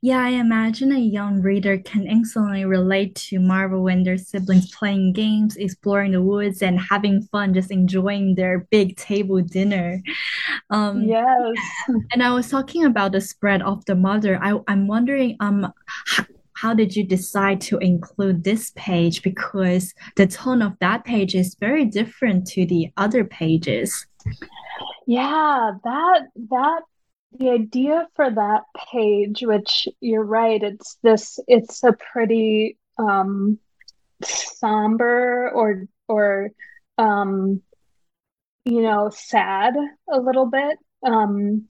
Yeah, 0.00 0.18
I 0.20 0.30
imagine 0.30 0.92
a 0.92 0.98
young 0.98 1.40
reader 1.40 1.78
can 1.78 2.06
instantly 2.06 2.64
relate 2.64 3.14
to 3.26 3.38
Marvel 3.40 3.82
when 3.82 4.02
their 4.04 4.18
siblings 4.18 4.70
playing 4.74 5.14
games, 5.14 5.56
exploring 5.56 6.12
the 6.12 6.22
woods, 6.22 6.62
and 6.62 6.78
having 6.78 7.22
fun, 7.22 7.54
just 7.54 7.70
enjoying 7.70 8.34
their 8.34 8.66
big 8.70 8.96
table 8.96 9.40
dinner. 9.40 10.02
Um, 10.70 11.04
yes. 11.04 11.56
And 12.12 12.22
I 12.22 12.32
was 12.32 12.50
talking 12.50 12.84
about 12.84 13.12
the 13.12 13.20
spread 13.20 13.62
of 13.62 13.84
the 13.86 13.94
mother. 13.94 14.38
I, 14.42 14.58
I'm 14.68 14.86
wondering, 14.86 15.36
um, 15.40 15.72
how 16.64 16.72
did 16.72 16.96
you 16.96 17.04
decide 17.04 17.60
to 17.60 17.76
include 17.76 18.42
this 18.42 18.72
page? 18.74 19.22
Because 19.22 19.92
the 20.16 20.26
tone 20.26 20.62
of 20.62 20.72
that 20.80 21.04
page 21.04 21.34
is 21.34 21.56
very 21.60 21.84
different 21.84 22.46
to 22.46 22.64
the 22.64 22.90
other 22.96 23.22
pages. 23.22 24.06
Yeah, 25.06 25.72
that 25.84 26.20
that 26.48 26.80
the 27.38 27.50
idea 27.50 28.08
for 28.16 28.30
that 28.30 28.62
page, 28.90 29.42
which 29.42 29.86
you're 30.00 30.24
right, 30.24 30.62
it's 30.62 30.96
this 31.02 31.38
it's 31.46 31.84
a 31.84 31.92
pretty 31.92 32.78
um 32.96 33.58
somber 34.22 35.50
or 35.50 35.86
or 36.08 36.48
um 36.96 37.60
you 38.64 38.80
know 38.80 39.10
sad 39.12 39.74
a 40.10 40.18
little 40.18 40.46
bit 40.46 40.78
um 41.04 41.68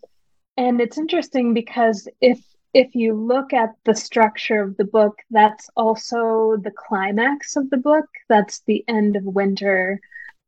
and 0.57 0.81
it's 0.81 0.99
interesting 0.99 1.53
because 1.53 2.07
if 2.21 2.39
if 2.75 2.95
you 2.95 3.15
look 3.15 3.53
at 3.53 3.71
the 3.85 3.95
structure 3.95 4.61
of 4.61 4.77
the 4.77 4.85
book, 4.85 5.17
that's 5.31 5.71
also 5.77 6.57
the 6.57 6.73
climax 6.77 7.57
of 7.57 7.71
the 7.71 7.77
book. 7.77 8.07
That's 8.29 8.61
the 8.67 8.85
end 8.89 9.17
of 9.17 9.23
winter 9.25 10.01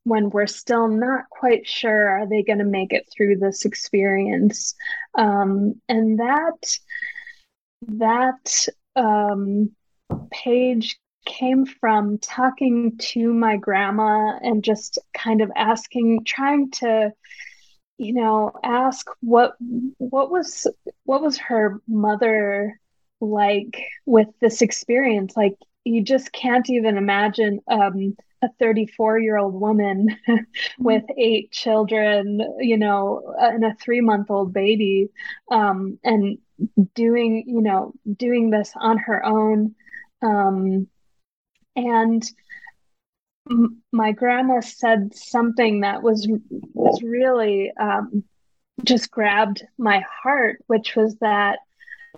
when 0.03 0.31
we're 0.31 0.47
still 0.47 0.87
not 0.87 1.29
quite 1.31 1.67
sure 1.67 2.09
are 2.09 2.29
they 2.29 2.43
going 2.43 2.61
to 2.61 2.65
make 2.65 2.93
it 2.93 3.09
through 3.11 3.37
this 3.37 3.65
experience 3.65 4.75
um, 5.17 5.75
and 5.89 6.21
that 6.21 6.79
that 7.89 8.69
um, 8.95 9.71
page 10.31 10.97
came 11.25 11.67
from 11.67 12.19
talking 12.19 12.97
to 12.99 13.35
my 13.35 13.57
grandma 13.57 14.39
and 14.43 14.63
just 14.63 15.01
kind 15.13 15.43
of 15.43 15.51
asking 15.57 16.25
trying 16.25 16.71
to 16.71 17.13
you 17.99 18.13
know 18.13 18.53
ask 18.63 19.07
what 19.21 19.55
what 19.99 20.31
was 20.31 20.67
what 21.05 21.23
was 21.23 21.39
her 21.39 21.81
mother 21.89 22.79
like 23.21 23.83
with 24.05 24.29
this 24.41 24.63
experience? 24.63 25.37
Like 25.37 25.57
you 25.85 26.03
just 26.03 26.33
can't 26.33 26.69
even 26.69 26.97
imagine 26.99 27.61
um, 27.69 28.17
a 28.43 28.49
34 28.59 29.19
year 29.19 29.39
old 29.39 29.55
woman 29.55 30.09
with 30.79 31.05
eight 31.17 31.51
children 31.53 32.41
you 32.61 32.77
know 32.77 33.35
and 33.39 33.65
a 33.65 33.75
three 33.83 34.01
month 34.01 34.31
old 34.31 34.53
baby 34.53 35.09
um, 35.51 35.99
and 36.05 36.39
doing 36.95 37.45
you 37.47 37.61
know 37.63 37.93
doing 38.17 38.51
this 38.51 38.73
on 38.77 38.99
her 38.99 39.25
own. 39.25 39.75
Um, 40.23 40.89
and 41.77 42.23
my 43.93 44.13
grandma 44.13 44.61
said 44.61 45.15
something 45.15 45.81
that 45.81 46.03
was 46.03 46.29
was 46.75 47.03
really 47.03 47.73
um, 47.79 48.25
just 48.85 49.11
grabbed 49.11 49.65
my 49.79 50.05
heart 50.23 50.63
which 50.67 50.97
was 50.97 51.17
that 51.17 51.59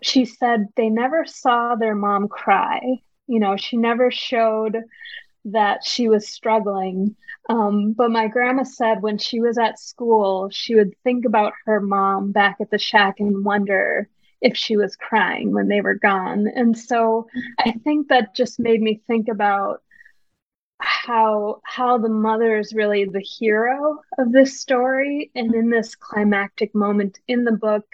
she 0.03 0.25
said 0.25 0.67
they 0.77 0.89
never 0.89 1.25
saw 1.27 1.75
their 1.75 1.95
mom 1.95 2.29
cry 2.29 2.81
you 3.27 3.39
know 3.41 3.57
she 3.57 3.77
never 3.77 4.11
showed 4.11 4.79
that 5.45 5.85
she 5.85 6.09
was 6.09 6.29
struggling 6.29 7.15
um, 7.49 7.93
but 7.93 8.11
my 8.11 8.29
grandma 8.29 8.63
said 8.63 9.03
when 9.03 9.19
she 9.19 9.41
was 9.41 9.59
at 9.59 9.79
school 9.79 10.49
she 10.51 10.75
would 10.75 10.93
think 11.05 11.25
about 11.25 11.53
her 11.67 11.81
mom 11.81 12.33
back 12.33 12.57
at 12.61 12.71
the 12.71 12.79
shack 12.79 13.21
and 13.21 13.45
wonder 13.45 14.09
if 14.41 14.57
she 14.57 14.77
was 14.77 14.97
crying 14.97 15.53
when 15.53 15.69
they 15.69 15.81
were 15.81 15.95
gone. 15.97 16.47
And 16.55 16.77
so 16.79 17.27
I 17.59 17.73
think 17.85 18.09
that 18.09 18.35
just 18.35 18.61
made 18.61 18.81
me 18.81 19.01
think 19.07 19.29
about 19.29 19.83
how 20.81 21.61
how 21.65 21.99
the 21.99 22.09
mother 22.09 22.59
is 22.59 22.75
really 22.75 23.05
the 23.05 23.21
hero 23.21 23.99
of 24.19 24.33
this 24.33 24.61
story. 24.61 25.31
And 25.35 25.55
in 25.55 25.71
this 25.71 25.95
climactic 25.95 26.75
moment 26.75 27.19
in 27.29 27.45
the 27.45 27.53
book 27.53 27.85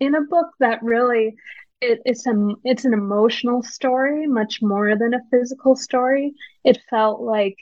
in 0.00 0.14
a 0.14 0.22
book 0.22 0.48
that 0.60 0.82
really 0.82 1.36
it, 1.80 2.00
it's 2.04 2.26
a 2.26 2.48
it's 2.64 2.84
an 2.84 2.92
emotional 2.94 3.62
story 3.62 4.26
much 4.26 4.60
more 4.62 4.96
than 4.96 5.14
a 5.14 5.24
physical 5.30 5.76
story. 5.76 6.34
It 6.64 6.80
felt 6.90 7.20
like 7.20 7.56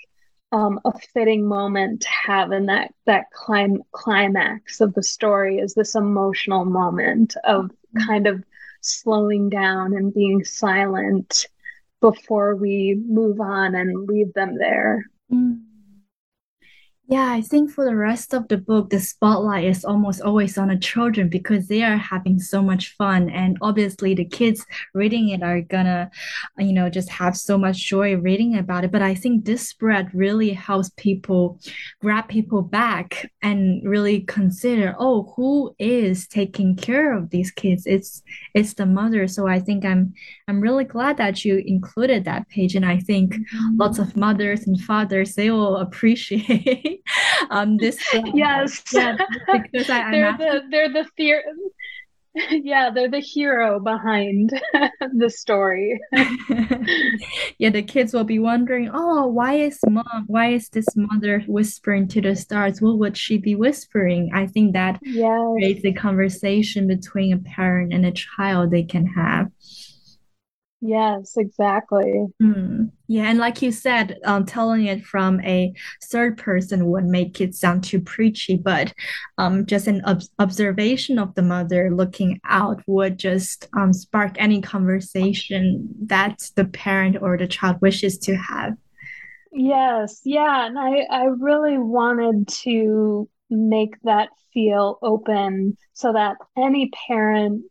um, 0.53 0.81
a 0.85 0.92
fitting 1.14 1.47
moment 1.47 2.03
to 2.03 2.09
have 2.09 2.53
in 2.53 2.66
that 2.66 2.92
that 3.07 3.31
clim- 3.33 3.83
climax 3.92 4.81
of 4.81 4.95
the 4.95 5.03
story 5.03 5.59
is 5.59 5.75
this 5.75 5.95
emotional 5.95 6.64
moment 6.64 7.35
of 7.45 7.71
kind 8.07 8.27
of 8.27 8.45
slowing 8.81 9.49
down 9.49 9.95
and 9.95 10.12
being 10.12 10.45
silent 10.45 11.47
before 12.03 12.57
we 12.57 13.01
move 13.07 13.41
on 13.41 13.75
and 13.75 14.07
leave 14.07 14.35
them 14.35 14.59
there. 14.59 15.07
Mm. 15.33 15.62
Yeah, 17.12 17.31
I 17.31 17.42
think 17.42 17.70
for 17.70 17.85
the 17.85 17.94
rest 17.94 18.33
of 18.33 18.48
the 18.48 18.57
book, 18.57 18.88
the 18.88 18.98
spotlight 18.98 19.64
is 19.66 19.85
almost 19.85 20.22
always 20.22 20.57
on 20.57 20.68
the 20.68 20.79
children 20.79 21.29
because 21.29 21.68
they 21.68 21.83
are 21.83 21.98
having 21.98 22.38
so 22.38 22.62
much 22.62 22.96
fun. 22.96 23.29
And 23.29 23.59
obviously, 23.61 24.14
the 24.14 24.25
kids 24.25 24.64
reading 24.94 25.29
it 25.29 25.42
are 25.42 25.61
gonna, 25.61 26.11
you 26.57 26.72
know, 26.72 26.88
just 26.88 27.11
have 27.11 27.37
so 27.37 27.59
much 27.59 27.77
joy 27.77 28.16
reading 28.16 28.57
about 28.57 28.85
it. 28.85 28.92
But 28.92 29.03
I 29.03 29.14
think 29.14 29.44
this 29.44 29.68
spread 29.68 30.09
really 30.14 30.55
helps 30.55 30.90
people 30.96 31.61
grab 32.01 32.29
people 32.29 32.62
back 32.62 33.31
and 33.42 33.87
really 33.87 34.20
consider, 34.22 34.96
oh, 34.98 35.35
who 35.37 35.77
is 35.79 36.27
taking 36.27 36.77
care 36.77 37.14
of 37.14 37.29
these 37.29 37.51
kids? 37.51 37.83
It's 37.85 38.22
it's 38.55 38.72
the 38.72 38.87
mother. 38.87 39.29
So 39.29 39.46
I 39.46 39.61
think 39.61 39.85
I'm 39.85 40.14
I'm 40.48 40.62
really 40.62 40.85
glad 40.85 41.18
that 41.18 41.44
you 41.44 41.62
included 41.66 42.25
that 42.25 42.48
page. 42.48 42.75
And 42.75 42.87
I 42.87 43.01
think 43.01 43.35
mm-hmm. 43.35 43.77
lots 43.77 43.98
of 43.98 44.16
mothers 44.16 44.66
and 44.66 44.81
fathers 44.81 45.35
they 45.35 45.51
will 45.51 45.77
appreciate 45.77 47.01
um 47.51 47.77
this 47.77 47.99
yes. 48.35 48.83
yeah, 48.93 49.17
because 49.53 49.91
I, 49.91 50.11
they're 50.11 50.29
I'm 50.29 50.38
the 50.38 50.62
they're 50.71 50.93
the 50.93 51.07
fear 51.17 51.43
yeah 52.51 52.91
they're 52.91 53.11
the 53.11 53.21
hero 53.21 53.79
behind 53.79 54.51
the 55.15 55.29
story. 55.29 56.01
Yeah 57.59 57.71
the 57.71 57.83
kids 57.83 58.15
will 58.15 58.25
be 58.25 58.38
wondering 58.38 58.91
oh 58.93 59.27
why 59.27 59.55
is 59.55 59.79
mom 59.88 60.25
why 60.27 60.49
is 60.49 60.69
this 60.71 60.87
mother 60.97 61.41
whispering 61.47 62.09
to 62.09 62.21
the 62.21 62.35
stars? 62.35 62.81
What 62.81 62.99
would 62.99 63.17
she 63.17 63.37
be 63.37 63.55
whispering? 63.55 64.31
I 64.33 64.47
think 64.47 64.73
that 64.73 64.99
yes. 65.03 65.41
creates 65.55 65.85
a 65.85 65.93
conversation 65.93 66.87
between 66.87 67.35
a 67.35 67.38
parent 67.38 67.93
and 67.93 68.07
a 68.07 68.12
child 68.12 68.71
they 68.71 68.85
can 68.85 69.07
have 69.07 69.51
Yes, 70.85 71.37
exactly. 71.37 72.27
Mm. 72.42 72.90
Yeah, 73.07 73.31
and 73.31 73.38
like 73.38 73.62
you 73.62 73.71
said, 73.71 74.18
um, 74.25 74.45
telling 74.45 74.87
it 74.87 75.05
from 75.05 75.40
a 75.42 75.73
third 76.11 76.37
person 76.37 76.87
would 76.87 77.05
make 77.05 77.40
it 77.40 77.55
sound 77.55 77.85
too 77.85 78.01
preachy, 78.01 78.57
but 78.57 78.92
um, 79.38 79.64
just 79.64 79.87
an 79.87 80.03
ob 80.05 80.23
observation 80.40 81.21
of 81.21 81.37
the 81.37 81.42
mother 81.42 81.95
looking 81.95 82.40
out 82.45 82.83
would 82.88 83.16
just 83.16 83.68
um, 83.77 83.92
spark 83.92 84.35
any 84.38 84.61
conversation 84.61 85.88
that 86.07 86.51
the 86.57 86.64
parent 86.64 87.16
or 87.23 87.38
the 87.38 87.47
child 87.47 87.77
wishes 87.81 88.18
to 88.18 88.35
have. 88.35 88.73
Yes, 89.53 90.23
yeah, 90.25 90.66
and 90.66 90.77
I, 90.77 91.07
I 91.11 91.25
really 91.38 91.79
wanted 91.79 92.49
to 92.64 93.29
make 93.51 93.95
that 94.03 94.31
feel 94.53 94.99
open 95.01 95.77
so 95.92 96.12
that 96.12 96.38
any 96.57 96.90
parent 97.07 97.62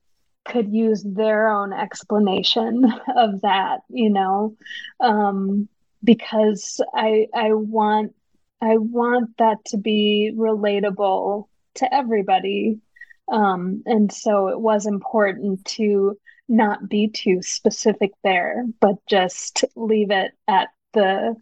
could 0.46 0.72
use 0.72 1.04
their 1.04 1.50
own 1.50 1.74
explanation 1.74 2.86
of 3.16 3.42
that, 3.42 3.82
you 3.90 4.10
know, 4.10 4.56
um, 5.00 5.68
because 6.04 6.82
I 6.94 7.28
I 7.34 7.54
want 7.54 8.16
I 8.62 8.78
want 8.78 9.38
that 9.38 9.64
to 9.66 9.78
be 9.78 10.34
relatable 10.36 11.48
to 11.76 11.94
everybody, 11.94 12.80
um, 13.32 13.84
and 13.86 14.12
so 14.12 14.48
it 14.48 14.60
was 14.60 14.86
important 14.86 15.66
to 15.66 16.18
not 16.52 16.90
be 16.90 17.08
too 17.08 17.42
specific 17.42 18.12
there, 18.24 18.66
but 18.80 18.96
just 19.08 19.64
leave 19.76 20.12
it 20.12 20.32
at 20.48 20.68
the, 20.94 21.36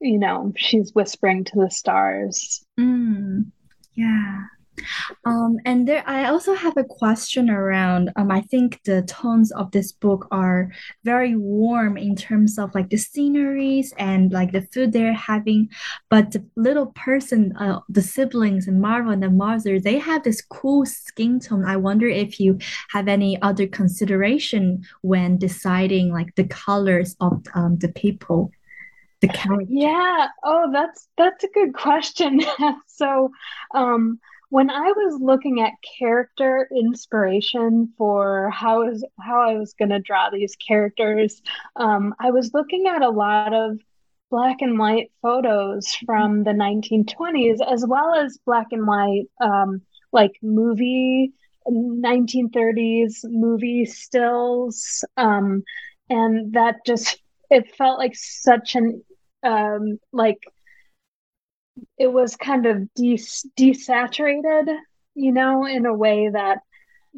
you 0.00 0.18
know, 0.18 0.52
she's 0.56 0.94
whispering 0.94 1.44
to 1.44 1.56
the 1.56 1.70
stars. 1.70 2.64
Mm, 2.78 3.50
yeah. 3.94 4.44
Um, 5.24 5.58
and 5.64 5.86
there, 5.88 6.02
I 6.06 6.26
also 6.26 6.54
have 6.54 6.76
a 6.76 6.84
question 6.84 7.50
around. 7.50 8.10
Um, 8.16 8.30
I 8.30 8.40
think 8.40 8.80
the 8.84 9.02
tones 9.02 9.52
of 9.52 9.70
this 9.70 9.92
book 9.92 10.26
are 10.30 10.70
very 11.04 11.36
warm 11.36 11.96
in 11.96 12.16
terms 12.16 12.58
of 12.58 12.74
like 12.74 12.90
the 12.90 12.96
sceneries 12.96 13.92
and 13.98 14.32
like 14.32 14.52
the 14.52 14.66
food 14.72 14.92
they're 14.92 15.12
having, 15.12 15.68
but 16.10 16.32
the 16.32 16.44
little 16.56 16.86
person, 16.86 17.56
uh, 17.56 17.80
the 17.88 18.02
siblings 18.02 18.68
and 18.68 18.80
Marvel 18.80 19.12
and 19.12 19.22
the 19.22 19.30
mother, 19.30 19.80
they 19.80 19.98
have 19.98 20.22
this 20.22 20.42
cool 20.42 20.84
skin 20.86 21.40
tone. 21.40 21.64
I 21.64 21.76
wonder 21.76 22.06
if 22.06 22.40
you 22.40 22.58
have 22.90 23.08
any 23.08 23.40
other 23.42 23.66
consideration 23.66 24.84
when 25.02 25.38
deciding 25.38 26.12
like 26.12 26.34
the 26.34 26.44
colors 26.44 27.16
of 27.20 27.44
um, 27.54 27.78
the 27.78 27.88
people 27.88 28.50
the 29.20 29.28
character 29.28 29.66
yeah 29.68 30.28
oh 30.42 30.70
that's 30.72 31.08
that's 31.16 31.44
a 31.44 31.48
good 31.48 31.72
question 31.72 32.40
so 32.86 33.30
um 33.74 34.18
when 34.50 34.70
I 34.70 34.92
was 34.92 35.20
looking 35.20 35.60
at 35.60 35.72
character 35.98 36.68
inspiration 36.74 37.92
for 37.96 38.50
how 38.50 38.88
is 38.88 39.04
how 39.20 39.40
I 39.40 39.54
was 39.58 39.74
going 39.74 39.90
to 39.90 39.98
draw 39.98 40.30
these 40.30 40.56
characters, 40.56 41.42
um, 41.76 42.14
I 42.20 42.30
was 42.30 42.52
looking 42.54 42.86
at 42.86 43.02
a 43.02 43.10
lot 43.10 43.52
of 43.52 43.78
black 44.30 44.56
and 44.60 44.78
white 44.78 45.10
photos 45.22 45.94
from 46.06 46.44
the 46.44 46.50
1920s, 46.50 47.58
as 47.66 47.84
well 47.86 48.14
as 48.14 48.38
black 48.44 48.68
and 48.72 48.86
white 48.86 49.26
um, 49.40 49.82
like 50.12 50.32
movie 50.42 51.32
1930s 51.68 53.24
movie 53.24 53.86
stills, 53.86 55.04
um, 55.16 55.62
and 56.10 56.52
that 56.52 56.76
just 56.84 57.22
it 57.50 57.74
felt 57.74 57.98
like 57.98 58.14
such 58.14 58.74
an 58.74 59.02
um, 59.42 59.98
like 60.12 60.38
it 61.98 62.12
was 62.12 62.36
kind 62.36 62.66
of 62.66 62.92
des- 62.94 63.48
desaturated, 63.58 64.76
you 65.14 65.32
know, 65.32 65.64
in 65.66 65.86
a 65.86 65.94
way 65.94 66.28
that 66.28 66.58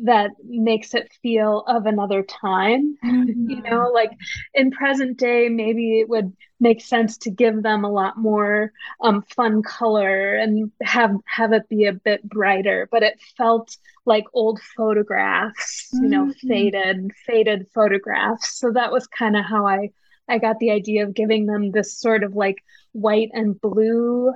that 0.04 0.32
makes 0.44 0.94
it 0.94 1.10
feel 1.22 1.64
of 1.66 1.86
another 1.86 2.22
time 2.22 2.96
mm-hmm. 3.04 3.50
you 3.50 3.62
know 3.62 3.90
like 3.94 4.10
in 4.54 4.70
present 4.70 5.16
day 5.16 5.48
maybe 5.48 6.00
it 6.00 6.08
would 6.08 6.36
make 6.60 6.82
sense 6.82 7.16
to 7.16 7.30
give 7.30 7.62
them 7.62 7.84
a 7.84 7.90
lot 7.90 8.18
more 8.18 8.72
um, 9.02 9.22
fun 9.34 9.62
color 9.62 10.36
and 10.36 10.70
have 10.82 11.14
have 11.24 11.52
it 11.52 11.68
be 11.68 11.86
a 11.86 11.92
bit 11.92 12.22
brighter 12.28 12.88
but 12.90 13.02
it 13.02 13.18
felt 13.36 13.76
like 14.04 14.24
old 14.34 14.60
photographs 14.76 15.88
you 15.94 16.08
know 16.08 16.26
mm-hmm. 16.26 16.48
faded 16.48 17.10
faded 17.26 17.66
photographs 17.74 18.58
so 18.58 18.70
that 18.72 18.92
was 18.92 19.06
kind 19.06 19.36
of 19.36 19.44
how 19.44 19.66
i 19.66 19.88
i 20.28 20.38
got 20.38 20.58
the 20.58 20.70
idea 20.70 21.04
of 21.04 21.14
giving 21.14 21.46
them 21.46 21.70
this 21.70 21.98
sort 21.98 22.22
of 22.22 22.34
like 22.34 22.62
white 22.92 23.30
and 23.32 23.58
blue 23.60 24.32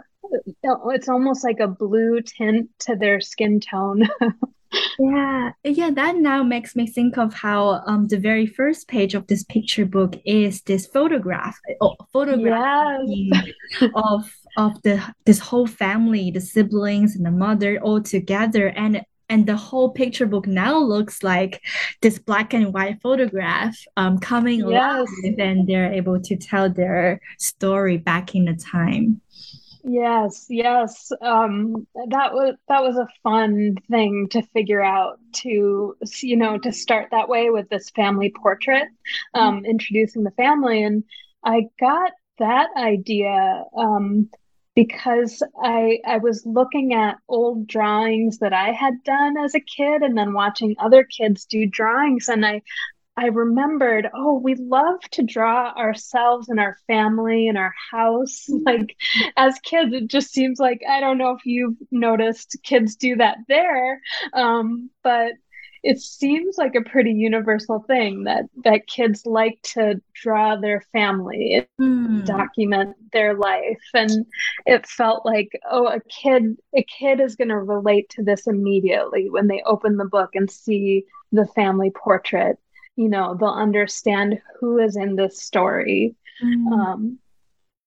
it's 0.93 1.09
almost 1.09 1.45
like 1.45 1.61
a 1.61 1.69
blue 1.69 2.21
tint 2.23 2.71
to 2.81 2.97
their 2.97 3.21
skin 3.21 3.61
tone. 3.61 4.09
Yeah, 5.01 5.51
yeah, 5.65 5.91
that 5.91 6.17
now 6.19 6.45
makes 6.45 6.77
me 6.77 6.87
think 6.87 7.19
of 7.19 7.35
how 7.35 7.83
um 7.87 8.07
the 8.07 8.19
very 8.19 8.47
first 8.47 8.87
page 8.87 9.15
of 9.17 9.27
this 9.27 9.43
picture 9.43 9.85
book 9.85 10.15
is 10.25 10.63
this 10.63 10.87
photograph, 10.87 11.59
oh, 11.81 11.97
photograph 12.13 13.01
Yes. 13.05 13.49
of 13.95 14.31
of 14.57 14.81
the 14.83 15.03
this 15.27 15.41
whole 15.41 15.67
family, 15.67 16.31
the 16.31 16.41
siblings 16.41 17.17
and 17.17 17.27
the 17.27 17.33
mother 17.33 17.81
all 17.83 18.01
together, 18.01 18.69
and 18.69 19.03
and 19.29 19.45
the 19.47 19.57
whole 19.57 19.91
picture 19.91 20.27
book 20.27 20.47
now 20.47 20.79
looks 20.79 21.25
like 21.25 21.61
this 22.01 22.21
black 22.21 22.55
and 22.55 22.73
white 22.73 23.01
photograph 23.03 23.77
um 23.97 24.19
coming 24.19 24.63
alive, 24.63 25.07
Yes. 25.25 25.35
and 25.39 25.67
they're 25.67 25.93
able 25.93 26.21
to 26.21 26.37
tell 26.37 26.71
their 26.71 27.21
story 27.39 27.97
back 27.97 28.37
in 28.37 28.45
the 28.45 28.55
time. 28.55 29.21
Yes, 29.83 30.47
yes. 30.51 31.11
Um, 31.23 31.87
that 32.09 32.35
was 32.35 32.55
that 32.69 32.83
was 32.83 32.97
a 32.97 33.09
fun 33.23 33.77
thing 33.91 34.29
to 34.31 34.43
figure 34.43 34.83
out 34.83 35.19
to, 35.37 35.97
you 36.23 36.37
know, 36.37 36.59
to 36.59 36.73
start 36.73 37.09
that 37.13 37.29
way 37.31 37.49
with 37.51 37.69
this 37.71 37.89
family 37.91 38.31
portrait, 38.43 38.89
um, 39.33 39.65
introducing 39.65 40.23
the 40.23 40.33
family. 40.33 40.83
And 40.83 41.05
I 41.45 41.69
got 41.81 42.13
that 42.39 42.69
idea 42.77 43.65
um, 43.75 44.29
because 44.75 45.43
I 45.63 46.01
I 46.07 46.19
was 46.19 46.45
looking 46.45 46.93
at 46.93 47.17
old 47.27 47.67
drawings 47.67 48.39
that 48.41 48.53
I 48.53 48.73
had 48.73 49.03
done 49.05 49.39
as 49.39 49.55
a 49.55 49.61
kid 49.61 50.03
and 50.03 50.17
then 50.17 50.35
watching 50.35 50.77
other 50.79 51.05
kids 51.05 51.47
do 51.47 51.65
drawings 51.67 52.29
and 52.29 52.45
I 52.45 52.61
I 53.17 53.27
remembered, 53.27 54.09
oh, 54.15 54.39
we 54.39 54.55
love 54.55 55.01
to 55.13 55.23
draw 55.23 55.73
ourselves 55.75 56.49
and 56.49 56.59
our 56.59 56.77
family 56.87 57.49
and 57.49 57.59
our 57.59 57.75
house. 57.91 58.49
Like 58.67 58.97
as 59.37 59.59
kids, 59.61 59.93
it 59.93 60.09
just 60.09 60.33
seems 60.33 60.59
like 60.59 60.81
I 60.89 61.01
don't 61.01 61.19
know 61.19 61.33
if 61.33 61.45
you've 61.45 61.77
noticed 61.91 62.57
kids 62.63 62.97
do 62.97 63.17
that 63.17 63.39
there, 63.49 64.01
um, 64.33 64.91
but 65.03 65.33
it 65.83 65.99
seems 66.01 66.57
like 66.59 66.75
a 66.75 66.83
pretty 66.89 67.13
universal 67.13 67.85
thing 67.87 68.25
that 68.25 68.45
that 68.65 68.87
kids 68.87 69.27
like 69.27 69.59
to 69.75 70.01
draw 70.15 70.57
their 70.57 70.83
family 70.93 71.55
and 71.55 71.67
Mm. 71.81 72.25
document 72.27 72.97
their 73.13 73.35
life. 73.35 73.81
And 73.95 74.27
it 74.67 74.87
felt 74.87 75.25
like, 75.25 75.49
oh, 75.71 75.87
a 75.87 76.01
kid, 76.01 76.57
a 76.77 76.83
kid 76.85 77.21
is 77.21 77.37
going 77.37 77.49
to 77.49 77.59
relate 77.59 78.09
to 78.11 78.23
this 78.23 78.47
immediately 78.47 79.29
when 79.31 79.47
they 79.49 79.63
open 79.67 79.97
the 79.97 80.05
book 80.05 80.31
and 80.35 80.51
see 80.51 81.05
the 81.33 81.47
family 81.47 81.91
portrait 81.91 82.59
you 83.01 83.09
know 83.09 83.35
they'll 83.39 83.49
understand 83.67 84.29
who 84.59 84.79
is 84.79 84.95
in 84.97 85.17
this 85.17 85.41
story 85.41 86.15
Mm. 86.43 86.73
um 86.73 87.19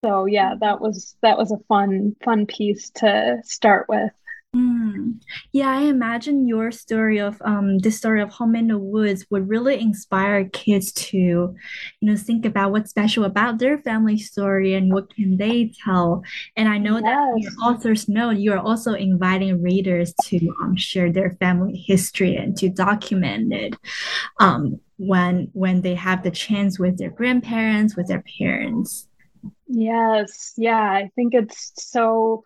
so 0.05 0.25
yeah 0.25 0.53
that 0.59 0.77
was 0.79 1.15
that 1.23 1.37
was 1.39 1.51
a 1.51 1.63
fun 1.69 2.15
fun 2.23 2.45
piece 2.45 2.91
to 3.01 3.37
start 3.43 3.85
with 3.89 4.11
Mm. 4.55 5.17
Yeah, 5.51 5.69
I 5.79 5.81
imagine 5.89 6.47
your 6.47 6.69
story 6.71 7.17
of 7.19 7.41
um 7.41 7.79
the 7.79 7.89
story 7.89 8.21
of 8.21 8.29
Home 8.37 8.55
in 8.55 8.67
the 8.67 8.77
Woods 8.77 9.25
would 9.31 9.49
really 9.49 9.81
inspire 9.81 10.45
kids 10.45 10.93
to, 11.09 11.17
you 11.17 11.55
know, 12.07 12.15
think 12.15 12.45
about 12.45 12.71
what's 12.71 12.91
special 12.91 13.23
about 13.23 13.57
their 13.57 13.79
family 13.79 14.19
story 14.19 14.75
and 14.77 14.93
what 14.93 15.09
can 15.15 15.37
they 15.37 15.73
tell. 15.83 16.21
And 16.55 16.69
I 16.69 16.77
know 16.77 17.01
that 17.01 17.17
your 17.41 17.51
author's 17.65 18.07
note, 18.07 18.37
you 18.37 18.53
are 18.53 18.59
also 18.69 18.93
inviting 18.93 19.63
readers 19.63 20.13
to 20.29 20.37
um, 20.61 20.75
share 20.77 21.11
their 21.11 21.31
family 21.41 21.75
history 21.87 22.35
and 22.37 22.55
to 22.57 22.69
document 22.69 23.51
it 23.53 23.73
um 24.39 24.79
when 25.07 25.49
when 25.53 25.81
they 25.81 25.95
have 25.95 26.23
the 26.23 26.31
chance 26.31 26.79
with 26.79 26.97
their 26.97 27.09
grandparents, 27.11 27.95
with 27.95 28.07
their 28.07 28.23
parents. 28.39 29.07
yes 29.67 30.53
yeah 30.57 30.83
i 31.01 31.09
think 31.15 31.33
it's 31.33 31.71
so 31.75 32.43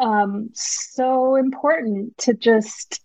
um 0.00 0.50
so 0.52 1.36
important 1.36 2.16
to 2.18 2.34
just 2.34 3.00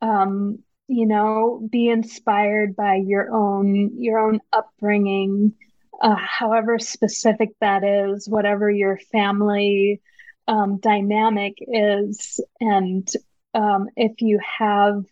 um 0.00 0.58
you 0.88 1.06
know 1.06 1.66
be 1.70 1.88
inspired 1.88 2.74
by 2.76 2.96
your 2.96 3.32
own 3.32 3.90
your 4.02 4.18
own 4.18 4.40
upbringing 4.52 5.52
uh, 6.00 6.16
however 6.16 6.78
specific 6.78 7.50
that 7.60 7.84
is 7.84 8.28
whatever 8.28 8.70
your 8.70 8.98
family 9.12 10.00
um, 10.48 10.78
dynamic 10.78 11.54
is 11.60 12.40
and 12.60 13.08
um, 13.54 13.88
if 13.96 14.20
you 14.20 14.40
have 14.58 15.04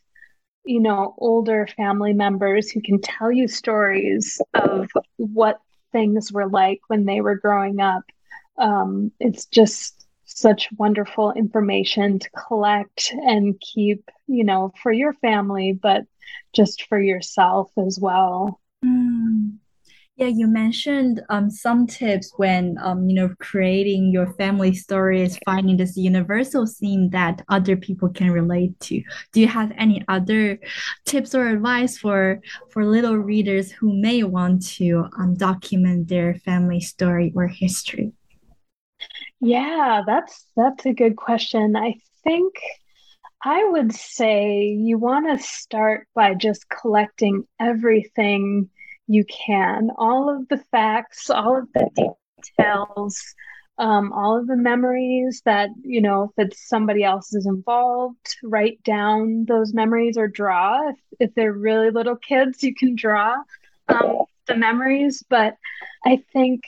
you 0.71 0.81
know 0.81 1.15
older 1.19 1.67
family 1.77 2.13
members 2.13 2.71
who 2.71 2.81
can 2.81 3.01
tell 3.01 3.31
you 3.31 3.49
stories 3.49 4.41
of 4.55 4.89
what 5.17 5.61
things 5.93 6.33
were 6.33 6.49
like 6.49 6.81
when 6.87 7.05
they 7.05 7.21
were 7.21 7.37
growing 7.37 7.81
up 7.81 8.05
um, 8.59 9.11
it's 9.19 9.47
just 9.47 10.07
such 10.41 10.69
wonderful 10.79 11.33
information 11.33 12.19
to 12.19 12.31
collect 12.31 13.13
and 13.13 13.61
keep, 13.61 14.09
you 14.27 14.45
know, 14.45 14.73
for 14.83 14.93
your 14.93 15.13
family, 15.15 15.73
but 15.73 16.05
just 16.53 16.85
for 16.85 17.01
yourself 17.01 17.71
as 17.77 17.99
well. 18.01 18.61
Yeah, 20.21 20.27
you 20.27 20.49
mentioned 20.49 21.23
um 21.31 21.49
some 21.51 21.87
tips 21.87 22.31
when 22.37 22.77
um 22.83 23.09
you 23.09 23.15
know 23.15 23.31
creating 23.41 24.13
your 24.13 24.35
family 24.35 24.75
stories, 24.75 25.39
finding 25.47 25.79
this 25.79 25.97
universal 25.97 26.67
theme 26.67 27.09
that 27.11 27.43
other 27.49 27.75
people 27.75 28.11
can 28.11 28.31
relate 28.31 28.79
to. 28.81 29.03
Do 29.33 29.41
you 29.41 29.49
have 29.49 29.73
any 29.79 30.05
other 30.09 30.61
tips 31.07 31.35
or 31.35 31.47
advice 31.49 31.97
for 31.97 32.43
for 32.69 32.85
little 32.85 33.17
readers 33.17 33.73
who 33.73 33.99
may 33.99 34.23
want 34.23 34.67
to 34.77 35.07
um 35.19 35.37
document 35.37 36.09
their 36.09 36.35
family 36.35 36.81
story 36.81 37.33
or 37.35 37.47
history? 37.47 38.13
Yeah, 39.41 40.03
that's 40.07 40.45
that's 40.55 40.85
a 40.85 40.93
good 40.93 41.17
question. 41.17 41.77
I 41.77 41.95
think 42.25 42.53
I 43.43 43.65
would 43.65 43.95
say 43.95 44.65
you 44.67 44.99
want 44.99 45.31
to 45.31 45.43
start 45.43 46.09
by 46.15 46.35
just 46.35 46.69
collecting 46.69 47.45
everything 47.59 48.69
you 49.11 49.25
can, 49.25 49.91
all 49.99 50.31
of 50.31 50.49
the 50.49 50.59
facts, 50.71 51.31
all 51.31 51.59
of 51.59 51.69
the 51.75 52.15
details, 52.37 53.35
um, 53.79 54.13
all 54.13 54.39
of 54.39 54.47
the 54.47 54.57
memories 54.57 55.43
that, 55.45 55.71
you 55.83 56.01
know, 56.01 56.33
if 56.37 56.47
it's 56.47 56.69
somebody 56.69 57.03
else 57.03 57.35
is 57.35 57.47
involved, 57.47 58.37
write 58.43 58.81
down 58.85 59.47
those 59.49 59.75
memories 59.75 60.17
or 60.17 60.29
draw. 60.29 60.91
If, 60.91 60.97
if 61.19 61.35
they're 61.35 61.53
really 61.53 61.91
little 61.91 62.17
kids, 62.17 62.63
you 62.63 62.73
can 62.75 62.95
draw 62.95 63.37
um, 63.89 64.19
the 64.47 64.57
memories. 64.57 65.25
But 65.29 65.57
I 66.07 66.23
think 66.33 66.63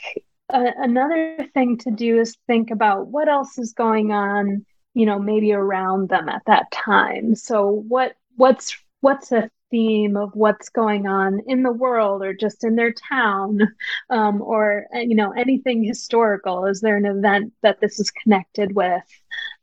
uh, 0.51 0.71
another 0.77 1.47
thing 1.53 1.77
to 1.79 1.91
do 1.91 2.19
is 2.19 2.35
think 2.45 2.71
about 2.71 3.07
what 3.07 3.29
else 3.29 3.57
is 3.57 3.73
going 3.73 4.11
on 4.11 4.65
you 4.93 5.05
know 5.07 5.17
maybe 5.17 5.53
around 5.53 6.09
them 6.09 6.29
at 6.29 6.43
that 6.45 6.69
time 6.71 7.33
so 7.33 7.67
what 7.67 8.15
what's 8.35 8.77
what's 9.01 9.31
a 9.31 9.49
theme 9.73 10.15
of 10.15 10.29
what's 10.35 10.69
going 10.69 11.07
on 11.07 11.41
in 11.47 11.63
the 11.63 11.71
world 11.71 12.21
or 12.21 12.31
just 12.31 12.63
in 12.63 12.75
their 12.75 12.93
town 12.93 13.59
um, 14.11 14.39
or 14.39 14.85
uh, 14.95 14.99
you 14.99 15.15
know 15.15 15.31
anything 15.31 15.83
historical. 15.83 16.65
Is 16.65 16.79
there 16.79 16.95
an 16.95 17.05
event 17.05 17.53
that 17.63 17.81
this 17.81 17.99
is 17.99 18.11
connected 18.11 18.75
with? 18.75 19.03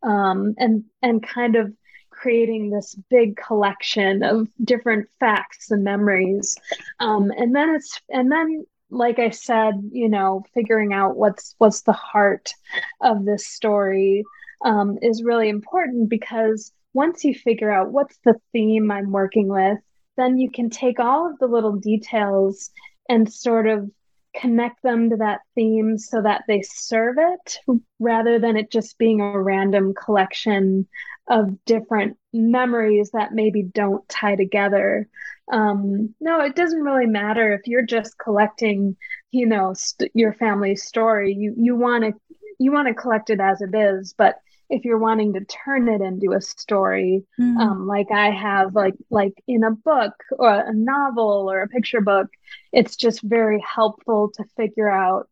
Um, 0.03 0.55
and 0.59 0.83
and 1.01 1.23
kind 1.23 1.55
of 1.55 1.73
creating 2.11 2.71
this 2.71 2.97
big 3.09 3.37
collection 3.37 4.25
of 4.25 4.49
different 4.65 5.09
facts 5.21 5.71
and 5.71 5.85
memories. 5.85 6.57
Um, 6.99 7.31
and 7.31 7.55
then 7.55 7.71
it's 7.71 8.01
and 8.11 8.33
then 8.33 8.67
like 8.93 9.21
i 9.21 9.31
said 9.31 9.75
you 9.93 10.09
know 10.09 10.43
figuring 10.53 10.93
out 10.93 11.17
what's 11.17 11.55
what's 11.59 11.83
the 11.83 11.93
heart 11.93 12.53
of 13.01 13.25
this 13.25 13.47
story 13.47 14.25
um, 14.65 14.99
is 15.01 15.23
really 15.23 15.49
important 15.49 16.09
because 16.11 16.73
once 16.93 17.25
you 17.25 17.35
figure 17.35 17.71
out 17.71 17.93
what's 17.93 18.19
the 18.25 18.35
theme 18.53 18.91
I'm 18.91 19.13
working 19.13 19.49
with, 19.49 19.79
then 20.17 20.39
you 20.39 20.51
can 20.51 20.71
take 20.71 21.01
all 21.01 21.31
of 21.31 21.39
the 21.39 21.47
little 21.47 21.77
details 21.77 22.71
and 23.09 23.33
sort 23.33 23.67
of 23.67 23.91
connect 24.35 24.83
them 24.83 25.11
to 25.11 25.17
that 25.17 25.41
theme 25.55 25.99
so 25.99 26.23
that 26.23 26.43
they 26.47 26.63
serve 26.63 27.17
it 27.19 27.59
rather 27.99 28.39
than 28.39 28.57
it 28.57 28.71
just 28.71 28.97
being 28.99 29.21
a 29.21 29.41
random 29.41 29.93
collection 29.95 30.87
of 31.29 31.65
different 31.65 32.17
memories 32.33 33.11
that 33.13 33.33
maybe 33.33 33.63
don't 33.63 34.09
tie 34.09 34.37
together. 34.37 35.09
Um, 35.53 36.15
no, 36.21 36.41
it 36.41 36.55
doesn't 36.55 36.83
really 36.83 37.07
matter 37.07 37.53
if 37.53 37.67
you're 37.67 37.87
just 37.87 38.19
collecting, 38.19 38.97
you 39.33 39.47
know, 39.47 39.75
st- 39.75 40.13
your 40.15 40.33
family's 40.33 40.85
story. 40.85 41.35
You 41.35 41.55
you 41.57 41.77
want 41.77 42.05
to 42.05 42.13
you 42.59 42.73
want 42.73 42.89
to 42.89 42.95
collect 42.95 43.31
it 43.31 43.41
as 43.41 43.61
it 43.61 43.75
is, 43.75 44.15
but 44.17 44.37
if 44.71 44.85
you're 44.85 44.99
wanting 44.99 45.35
to 45.35 45.45
turn 45.45 45.89
it 45.89 46.01
into 46.01 46.33
a 46.33 46.41
story, 46.41 47.25
Mm. 47.39 47.59
um, 47.59 47.87
like 47.87 48.11
I 48.11 48.31
have, 48.31 48.75
like 48.75 48.95
like 49.11 49.35
in 49.47 49.65
a 49.65 49.71
book 49.73 50.15
or 50.39 50.49
a 50.53 50.73
novel 50.73 51.51
or 51.51 51.61
a 51.61 51.69
picture 51.69 52.01
book, 52.01 52.29
it's 52.73 52.97
just 52.97 53.21
very 53.23 53.61
helpful 53.61 54.31
to 54.37 54.45
figure 54.57 54.89
out, 54.89 55.29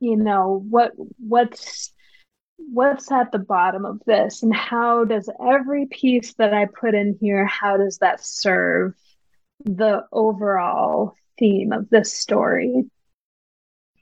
you 0.00 0.16
know, 0.16 0.64
what 0.68 0.92
what's 1.18 1.92
what's 2.72 3.12
at 3.12 3.30
the 3.30 3.38
bottom 3.38 3.84
of 3.84 4.00
this 4.04 4.42
and 4.42 4.54
how 4.54 5.04
does 5.04 5.30
every 5.40 5.86
piece 5.86 6.34
that 6.34 6.52
I 6.52 6.66
put 6.66 6.94
in 6.94 7.16
here, 7.20 7.46
how 7.46 7.76
does 7.76 7.98
that 7.98 8.24
serve 8.24 8.94
the 9.64 10.04
overall 10.12 11.14
theme 11.38 11.72
of 11.72 11.88
this 11.90 12.12
story? 12.12 12.84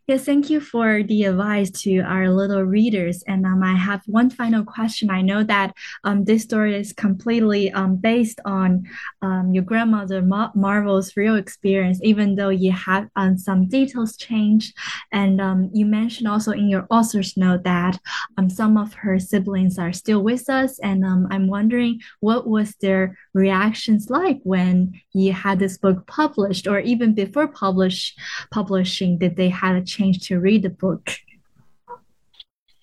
Yes, 0.06 0.24
thank 0.24 0.50
you 0.50 0.60
for 0.60 1.02
the 1.02 1.24
advice 1.24 1.68
to 1.82 1.98
our 1.98 2.30
little 2.30 2.62
readers. 2.62 3.24
And 3.26 3.44
um, 3.44 3.64
I 3.64 3.74
have 3.74 4.02
one 4.06 4.30
final 4.30 4.62
question. 4.62 5.10
I 5.10 5.20
know 5.20 5.42
that 5.42 5.74
um, 6.04 6.24
this 6.24 6.44
story 6.44 6.76
is 6.76 6.92
completely 6.92 7.72
um, 7.72 7.96
based 7.96 8.38
on 8.44 8.86
um, 9.22 9.52
your 9.52 9.64
grandmother 9.64 10.22
Ma 10.22 10.52
Marvel's 10.54 11.16
real 11.16 11.34
experience, 11.34 11.98
even 12.04 12.36
though 12.36 12.50
you 12.50 12.70
have 12.70 13.08
um, 13.16 13.36
some 13.36 13.66
details 13.66 14.16
changed. 14.16 14.76
And 15.10 15.40
um, 15.40 15.70
you 15.74 15.84
mentioned 15.84 16.28
also 16.28 16.52
in 16.52 16.68
your 16.68 16.86
author's 16.88 17.36
note 17.36 17.64
that 17.64 17.98
some 18.46 18.76
of 18.78 18.94
her 18.94 19.18
siblings 19.18 19.76
are 19.76 19.92
still 19.92 20.22
with 20.22 20.48
us. 20.48 20.78
And 20.78 21.04
I'm 21.04 21.48
wondering 21.48 22.00
what 22.20 22.46
was 22.46 22.76
their 22.76 23.18
reactions 23.34 24.08
like 24.08 24.38
when 24.44 25.00
you 25.12 25.32
had 25.32 25.58
this 25.58 25.78
book 25.78 26.06
published, 26.06 26.68
or 26.68 26.78
even 26.78 27.12
before 27.12 27.48
publish 27.48 28.14
publishing, 28.52 29.18
did 29.18 29.34
they 29.34 29.48
have 29.48 29.74
a 29.74 29.82
change 29.96 30.28
to 30.28 30.38
read 30.38 30.62
the 30.62 30.70
book? 30.70 31.10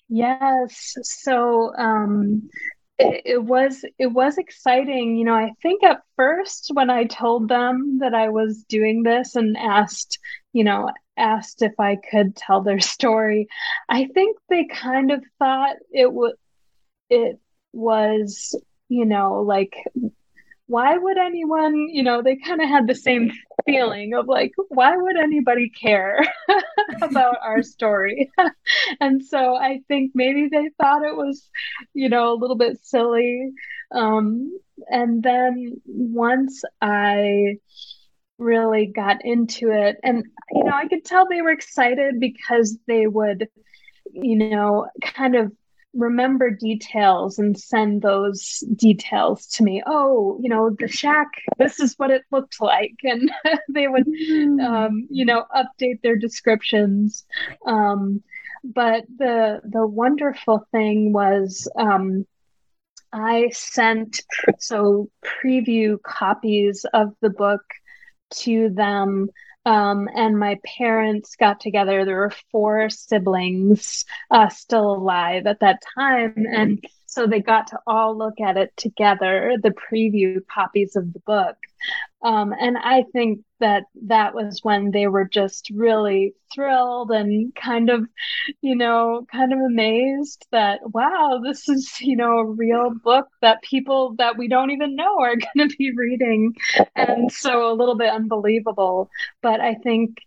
Yes. 0.09 0.95
So 1.01 1.73
um, 1.75 2.49
it, 2.99 3.21
it 3.25 3.43
was 3.43 3.83
it 3.97 4.07
was 4.07 4.37
exciting. 4.37 5.17
You 5.17 5.25
know, 5.25 5.33
I 5.33 5.51
think 5.61 5.83
at 5.83 6.01
first 6.15 6.71
when 6.73 6.89
I 6.89 7.05
told 7.05 7.47
them 7.47 7.99
that 7.99 8.13
I 8.13 8.29
was 8.29 8.63
doing 8.67 9.03
this 9.03 9.35
and 9.35 9.57
asked, 9.57 10.19
you 10.51 10.63
know, 10.63 10.91
asked 11.17 11.61
if 11.61 11.79
I 11.79 11.95
could 11.95 12.35
tell 12.35 12.61
their 12.61 12.79
story, 12.95 13.47
I 13.89 14.07
think 14.13 14.37
they 14.49 14.65
kind 14.65 15.11
of 15.11 15.23
thought 15.39 15.77
it 15.91 16.11
would 16.11 16.35
it 17.09 17.39
was, 17.73 18.55
you 18.89 19.05
know, 19.05 19.41
like 19.41 19.75
why 20.67 20.97
would 20.97 21.17
anyone, 21.17 21.87
you 21.89 22.03
know, 22.03 22.21
they 22.21 22.37
kind 22.37 22.61
of 22.61 22.69
had 22.69 22.87
the 22.87 22.95
same 22.95 23.31
feeling 23.65 24.13
of 24.13 24.27
like, 24.27 24.53
why 24.69 24.95
would 24.95 25.17
anybody 25.17 25.69
care 25.69 26.25
about 27.01 27.37
our 27.43 27.61
story? 27.61 28.31
and 28.99 29.23
so 29.23 29.55
I 29.55 29.81
think 29.87 30.11
maybe 30.15 30.47
they 30.49 30.69
thought 30.79 31.03
it 31.03 31.15
was, 31.15 31.49
you 31.93 32.09
know, 32.09 32.33
a 32.33 32.39
little 32.39 32.55
bit 32.55 32.77
silly. 32.83 33.51
Um, 33.91 34.57
and 34.87 35.21
then 35.21 35.81
once 35.85 36.63
I 36.81 37.57
really 38.37 38.85
got 38.87 39.25
into 39.25 39.69
it, 39.69 39.97
and, 40.01 40.23
you 40.51 40.63
know, 40.63 40.73
I 40.73 40.87
could 40.87 41.03
tell 41.03 41.27
they 41.27 41.41
were 41.41 41.51
excited 41.51 42.19
because 42.19 42.77
they 42.87 43.05
would, 43.05 43.49
you 44.11 44.49
know, 44.49 44.87
kind 45.01 45.35
of 45.35 45.51
remember 45.93 46.49
details 46.49 47.37
and 47.39 47.57
send 47.57 48.01
those 48.01 48.63
details 48.75 49.47
to 49.47 49.63
me. 49.63 49.83
Oh, 49.85 50.39
you 50.41 50.49
know, 50.49 50.75
the 50.77 50.87
shack, 50.87 51.27
this 51.57 51.79
is 51.79 51.93
what 51.97 52.11
it 52.11 52.23
looked 52.31 52.59
like. 52.61 52.95
And 53.03 53.31
they 53.69 53.87
would, 53.87 54.07
mm. 54.07 54.63
um, 54.63 55.07
you 55.09 55.25
know, 55.25 55.45
update 55.55 56.01
their 56.01 56.15
descriptions. 56.15 57.25
Um, 57.65 58.23
but 58.63 59.03
the 59.17 59.59
the 59.65 59.85
wonderful 59.85 60.65
thing 60.71 61.11
was 61.11 61.69
um, 61.77 62.25
I 63.11 63.49
sent 63.51 64.21
so 64.59 65.09
preview 65.23 66.01
copies 66.01 66.85
of 66.93 67.13
the 67.21 67.29
book 67.29 67.61
to 68.35 68.69
them 68.69 69.29
um, 69.65 70.09
and 70.13 70.37
my 70.37 70.59
parents 70.77 71.35
got 71.35 71.59
together. 71.59 72.05
There 72.05 72.17
were 72.17 72.33
four 72.51 72.89
siblings 72.89 74.05
uh, 74.29 74.49
still 74.49 74.91
alive 74.91 75.47
at 75.47 75.59
that 75.61 75.81
time. 75.95 76.45
And 76.51 76.83
so 77.13 77.27
they 77.27 77.41
got 77.41 77.67
to 77.67 77.79
all 77.85 78.17
look 78.17 78.39
at 78.41 78.57
it 78.57 78.75
together, 78.77 79.55
the 79.61 79.71
preview 79.71 80.39
copies 80.47 80.95
of 80.95 81.13
the 81.13 81.19
book. 81.19 81.55
Um, 82.21 82.53
and 82.57 82.77
I 82.77 83.03
think 83.11 83.41
that 83.59 83.83
that 84.07 84.33
was 84.33 84.61
when 84.63 84.91
they 84.91 85.07
were 85.07 85.25
just 85.25 85.69
really 85.73 86.33
thrilled 86.53 87.11
and 87.11 87.53
kind 87.55 87.89
of, 87.89 88.05
you 88.61 88.75
know, 88.75 89.25
kind 89.31 89.51
of 89.51 89.59
amazed 89.59 90.45
that, 90.51 90.79
wow, 90.93 91.41
this 91.43 91.67
is, 91.67 91.99
you 91.99 92.15
know, 92.15 92.39
a 92.39 92.45
real 92.45 92.91
book 93.03 93.27
that 93.41 93.61
people 93.61 94.15
that 94.17 94.37
we 94.37 94.47
don't 94.47 94.71
even 94.71 94.95
know 94.95 95.19
are 95.19 95.35
going 95.55 95.69
to 95.69 95.75
be 95.77 95.91
reading. 95.95 96.53
And 96.95 97.31
so 97.31 97.71
a 97.71 97.75
little 97.75 97.95
bit 97.95 98.09
unbelievable. 98.09 99.09
But 99.41 99.59
I 99.59 99.75
think, 99.75 100.17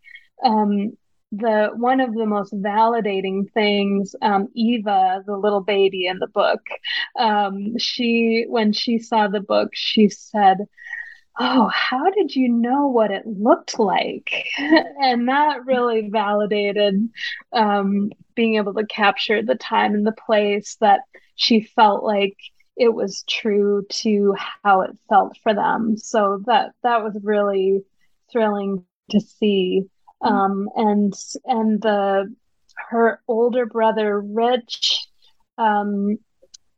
um, 0.44 0.96
the 1.32 1.70
one 1.74 2.00
of 2.00 2.14
the 2.14 2.26
most 2.26 2.52
validating 2.54 3.50
things 3.52 4.14
um, 4.22 4.48
eva 4.54 5.22
the 5.26 5.36
little 5.36 5.60
baby 5.62 6.06
in 6.06 6.18
the 6.18 6.26
book 6.28 6.60
um, 7.18 7.76
she 7.78 8.44
when 8.48 8.72
she 8.72 8.98
saw 8.98 9.26
the 9.28 9.40
book 9.40 9.70
she 9.74 10.08
said 10.08 10.58
oh, 11.38 11.68
how 11.68 12.10
did 12.10 12.34
you 12.34 12.48
know 12.48 12.88
what 12.88 13.10
it 13.10 13.26
looked 13.26 13.78
like? 13.78 14.44
and 14.58 15.28
that 15.28 15.64
really 15.66 16.08
validated 16.10 17.08
um, 17.52 18.10
being 18.34 18.56
able 18.56 18.74
to 18.74 18.86
capture 18.86 19.42
the 19.42 19.54
time 19.54 19.94
and 19.94 20.06
the 20.06 20.12
place 20.26 20.76
that 20.80 21.00
she 21.34 21.60
felt 21.60 22.04
like 22.04 22.36
it 22.76 22.92
was 22.94 23.24
true 23.28 23.84
to 23.90 24.34
how 24.62 24.82
it 24.82 24.90
felt 25.08 25.36
for 25.42 25.54
them. 25.54 25.96
So 25.96 26.42
that 26.46 26.72
that 26.82 27.02
was 27.02 27.18
really 27.22 27.82
thrilling 28.32 28.84
to 29.10 29.20
see. 29.20 29.84
Um, 30.22 30.68
and 30.74 31.14
and 31.44 31.80
the 31.80 32.34
her 32.90 33.20
older 33.28 33.66
brother 33.66 34.20
Rich 34.20 35.06
um, 35.58 36.18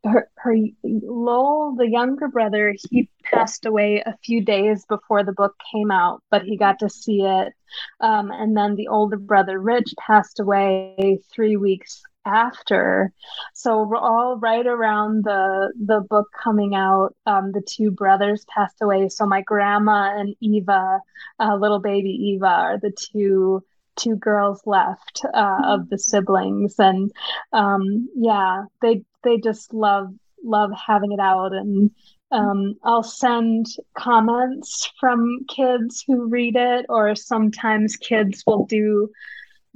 her, 0.05 0.31
her 0.37 0.57
Lowell, 0.83 1.75
the 1.77 1.89
younger 1.89 2.29
brother, 2.29 2.75
he 2.91 3.11
passed 3.25 3.67
away 3.67 4.03
a 4.05 4.17
few 4.25 4.45
days 4.45 4.85
before 4.87 5.25
the 5.25 5.33
book 5.33 5.55
came 5.73 5.91
out, 5.91 6.23
but 6.31 6.43
he 6.43 6.57
got 6.57 6.79
to 6.81 6.89
see 6.89 7.23
it. 7.23 7.53
Um, 8.01 8.31
and 8.31 8.57
then 8.57 8.75
the 8.77 8.89
older 8.89 9.17
brother, 9.17 9.59
Rich, 9.59 9.95
passed 9.99 10.41
away 10.41 11.21
three 11.33 11.57
weeks 11.57 12.03
after. 12.29 13.13
So 13.55 13.83
we're 13.83 13.97
all 13.97 14.39
right 14.39 14.67
around 14.67 15.25
the 15.25 15.73
the 15.85 16.01
book 16.09 16.29
coming 16.43 16.75
out. 16.75 17.15
Um, 17.27 17.53
the 17.53 17.63
two 17.63 17.91
brothers 17.91 18.45
passed 18.55 18.77
away. 18.81 19.09
So 19.09 19.27
my 19.27 19.43
grandma 19.43 20.19
and 20.19 20.35
Eva, 20.41 21.01
uh, 21.41 21.57
little 21.57 21.81
baby 21.81 22.11
Eva, 22.11 22.47
are 22.47 22.79
the 22.79 22.93
two 22.93 23.65
two 23.97 24.17
girls 24.17 24.63
left 24.65 25.23
uh, 25.35 25.61
of 25.65 25.89
the 25.89 25.99
siblings 25.99 26.77
and 26.79 27.11
um, 27.53 28.09
yeah 28.15 28.63
they 28.81 29.03
they 29.25 29.39
just 29.39 29.75
love 29.75 30.15
love 30.45 30.71
having 30.87 31.11
it 31.11 31.19
out 31.19 31.53
and 31.53 31.91
um, 32.31 32.75
I'll 32.85 33.03
send 33.03 33.67
comments 33.97 34.93
from 35.01 35.47
kids 35.49 36.05
who 36.07 36.29
read 36.29 36.57
it, 36.57 36.87
or 36.89 37.15
sometimes 37.15 37.97
kids 37.97 38.45
will 38.47 38.67
do 38.67 39.11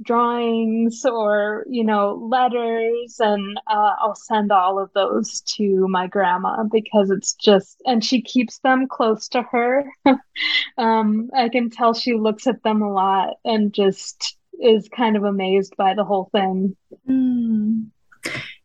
drawings 0.01 1.05
or 1.05 1.65
you 1.69 1.83
know 1.83 2.15
letters 2.29 3.17
and 3.19 3.57
uh, 3.67 3.93
i'll 3.99 4.15
send 4.15 4.51
all 4.51 4.79
of 4.79 4.89
those 4.93 5.41
to 5.41 5.87
my 5.87 6.07
grandma 6.07 6.63
because 6.71 7.09
it's 7.11 7.35
just 7.35 7.81
and 7.85 8.03
she 8.03 8.21
keeps 8.21 8.59
them 8.59 8.87
close 8.87 9.27
to 9.27 9.41
her 9.43 9.85
um, 10.77 11.29
i 11.35 11.47
can 11.47 11.69
tell 11.69 11.93
she 11.93 12.13
looks 12.13 12.47
at 12.47 12.61
them 12.63 12.81
a 12.81 12.91
lot 12.91 13.35
and 13.45 13.73
just 13.73 14.37
is 14.61 14.89
kind 14.89 15.15
of 15.15 15.23
amazed 15.23 15.75
by 15.77 15.93
the 15.93 16.03
whole 16.03 16.29
thing 16.31 16.75
mm. 17.07 17.85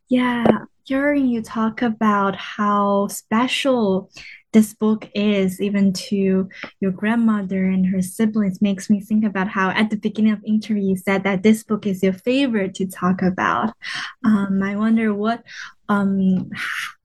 yeah 0.09 0.47
hearing 0.85 1.27
you 1.27 1.43
talk 1.43 1.83
about 1.83 2.35
how 2.35 3.07
special 3.09 4.11
this 4.53 4.75
book 4.75 5.09
is 5.15 5.61
even 5.61 5.93
to 5.93 6.49
your 6.81 6.91
grandmother 6.91 7.65
and 7.65 7.87
her 7.87 8.01
siblings 8.01 8.63
makes 8.63 8.89
me 8.89 9.01
think 9.01 9.25
about 9.25 9.49
how 9.49 9.71
at 9.71 9.91
the 9.91 9.97
beginning 9.97 10.33
of 10.33 10.43
interview 10.45 10.83
you 10.83 10.97
said 10.97 11.25
that 11.25 11.43
this 11.43 11.63
book 11.63 11.87
is 11.87 12.03
your 12.03 12.13
favorite 12.13 12.75
to 12.75 12.87
talk 12.87 13.23
about. 13.23 13.75
Um, 14.25 14.63
i 14.63 14.75
wonder 14.77 15.15
what 15.15 15.43
um 15.89 16.51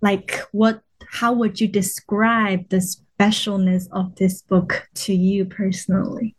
like 0.02 0.40
what 0.52 0.82
how 1.10 1.34
would 1.34 1.60
you 1.60 1.68
describe 1.68 2.70
the 2.70 2.78
specialness 3.20 3.88
of 3.92 4.16
this 4.16 4.42
book 4.42 4.88
to 4.96 5.14
you 5.14 5.46
personally? 5.46 6.36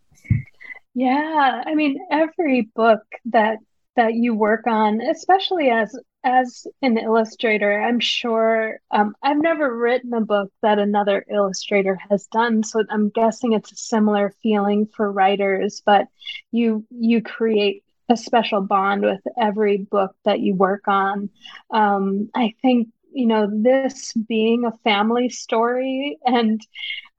Yeah 0.94 1.62
i 1.66 1.74
mean 1.74 1.98
every 2.11 2.62
book 2.74 3.02
that 3.26 3.59
that 3.96 4.14
you 4.14 4.34
work 4.34 4.66
on 4.66 5.00
especially 5.00 5.70
as 5.70 5.96
as 6.24 6.66
an 6.82 6.96
illustrator, 6.98 7.80
I'm 7.80 8.00
sure 8.00 8.80
um, 8.90 9.14
I've 9.22 9.40
never 9.40 9.76
written 9.76 10.14
a 10.14 10.22
book 10.22 10.50
that 10.62 10.78
another 10.78 11.24
illustrator 11.30 11.98
has 12.10 12.26
done, 12.28 12.62
so 12.62 12.82
I'm 12.90 13.10
guessing 13.10 13.52
it's 13.52 13.72
a 13.72 13.76
similar 13.76 14.34
feeling 14.42 14.86
for 14.86 15.12
writers. 15.12 15.82
But 15.84 16.08
you 16.50 16.84
you 16.90 17.22
create 17.22 17.84
a 18.08 18.16
special 18.16 18.62
bond 18.62 19.02
with 19.02 19.20
every 19.40 19.78
book 19.78 20.16
that 20.24 20.40
you 20.40 20.54
work 20.54 20.88
on. 20.88 21.30
Um, 21.70 22.30
I 22.34 22.54
think 22.62 22.88
you 23.12 23.26
know 23.26 23.48
this 23.52 24.12
being 24.14 24.64
a 24.64 24.72
family 24.78 25.28
story 25.28 26.18
and 26.24 26.60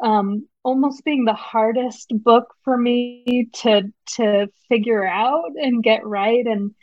um, 0.04 0.48
almost 0.64 1.06
being 1.06 1.26
the 1.26 1.34
hardest 1.34 2.12
book 2.24 2.54
for 2.64 2.78
me 2.78 3.50
to 3.54 3.84
to 4.16 4.48
figure 4.68 5.06
out 5.08 5.52
and 5.56 5.84
get 5.84 6.06
right 6.06 6.46
and 6.46 6.74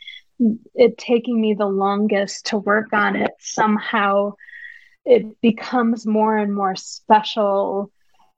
it 0.73 0.97
taking 0.97 1.39
me 1.39 1.53
the 1.53 1.65
longest 1.65 2.47
to 2.47 2.57
work 2.57 2.93
on 2.93 3.15
it 3.15 3.31
somehow 3.39 4.31
it 5.05 5.39
becomes 5.41 6.05
more 6.05 6.37
and 6.37 6.53
more 6.53 6.75
special 6.75 7.91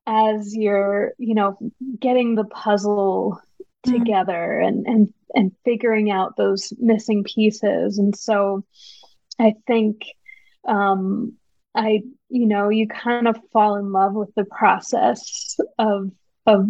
as 0.07 0.55
you're 0.55 1.13
you 1.17 1.35
know 1.35 1.57
getting 1.99 2.35
the 2.35 2.45
puzzle 2.45 3.39
mm-hmm. 3.85 3.97
together 3.97 4.59
and 4.59 4.85
and 4.87 5.13
and 5.35 5.51
figuring 5.65 6.09
out 6.09 6.37
those 6.37 6.73
missing 6.79 7.23
pieces. 7.23 7.99
And 7.99 8.15
so 8.15 8.65
I 9.39 9.53
think 9.67 10.05
um, 10.67 11.33
I, 11.75 12.01
you 12.29 12.47
know, 12.47 12.69
you 12.69 12.87
kind 12.87 13.27
of 13.27 13.37
fall 13.51 13.75
in 13.75 13.91
love 13.91 14.13
with 14.13 14.33
the 14.35 14.45
process 14.45 15.57
of 15.77 16.11
of 16.47 16.67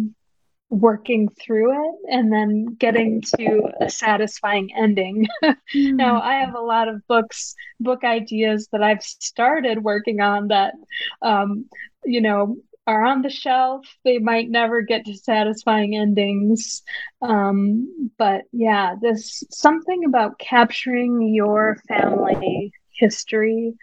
working 0.68 1.28
through 1.40 1.72
it 1.72 1.94
and 2.10 2.32
then 2.32 2.66
getting 2.78 3.22
to 3.36 3.70
a 3.80 3.88
satisfying 3.88 4.70
ending. 4.76 5.26
mm. 5.42 5.56
now, 5.74 6.20
I 6.20 6.34
have 6.34 6.54
a 6.54 6.60
lot 6.60 6.88
of 6.88 7.06
books, 7.06 7.54
book 7.80 8.04
ideas 8.04 8.68
that 8.72 8.82
I've 8.82 9.02
started 9.02 9.84
working 9.84 10.20
on 10.20 10.48
that, 10.48 10.74
um, 11.22 11.66
you 12.04 12.20
know, 12.20 12.56
are 12.86 13.04
on 13.04 13.22
the 13.22 13.30
shelf. 13.30 13.86
They 14.04 14.18
might 14.18 14.48
never 14.48 14.80
get 14.80 15.04
to 15.06 15.14
satisfying 15.16 15.96
endings. 15.96 16.82
Um, 17.20 18.10
but 18.16 18.42
yeah, 18.52 18.94
there's 19.00 19.42
something 19.50 20.04
about 20.04 20.38
capturing 20.38 21.34
your 21.34 21.78
family 21.88 22.72
history 22.90 23.74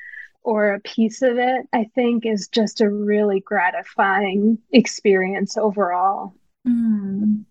or 0.44 0.74
a 0.74 0.80
piece 0.82 1.22
of 1.22 1.38
it, 1.38 1.66
I 1.72 1.86
think 1.96 2.26
is 2.26 2.50
just 2.50 2.82
a 2.82 2.90
really 2.90 3.40
gratifying 3.40 4.58
experience 4.72 5.58
overall. 5.58 6.34
Mm. 6.68 7.46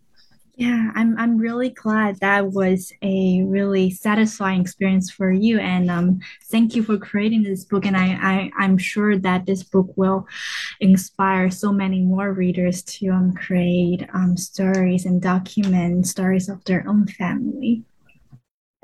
Yeah, 0.56 0.92
I'm 0.94 1.18
I'm 1.18 1.38
really 1.38 1.70
glad 1.70 2.20
that 2.20 2.52
was 2.52 2.92
a 3.02 3.42
really 3.44 3.90
satisfying 3.90 4.60
experience 4.60 5.10
for 5.10 5.32
you, 5.32 5.58
and 5.58 5.90
um, 5.90 6.20
thank 6.50 6.76
you 6.76 6.82
for 6.82 6.98
creating 6.98 7.42
this 7.42 7.64
book. 7.64 7.86
And 7.86 7.96
I, 7.96 8.18
I 8.20 8.50
I'm 8.58 8.76
sure 8.76 9.16
that 9.18 9.46
this 9.46 9.62
book 9.62 9.92
will 9.96 10.26
inspire 10.80 11.50
so 11.50 11.72
many 11.72 12.00
more 12.00 12.32
readers 12.34 12.82
to 12.82 13.08
um, 13.08 13.32
create 13.32 14.06
um, 14.12 14.36
stories 14.36 15.06
and 15.06 15.22
document 15.22 16.06
stories 16.06 16.50
of 16.50 16.62
their 16.64 16.86
own 16.86 17.06
family. 17.06 17.82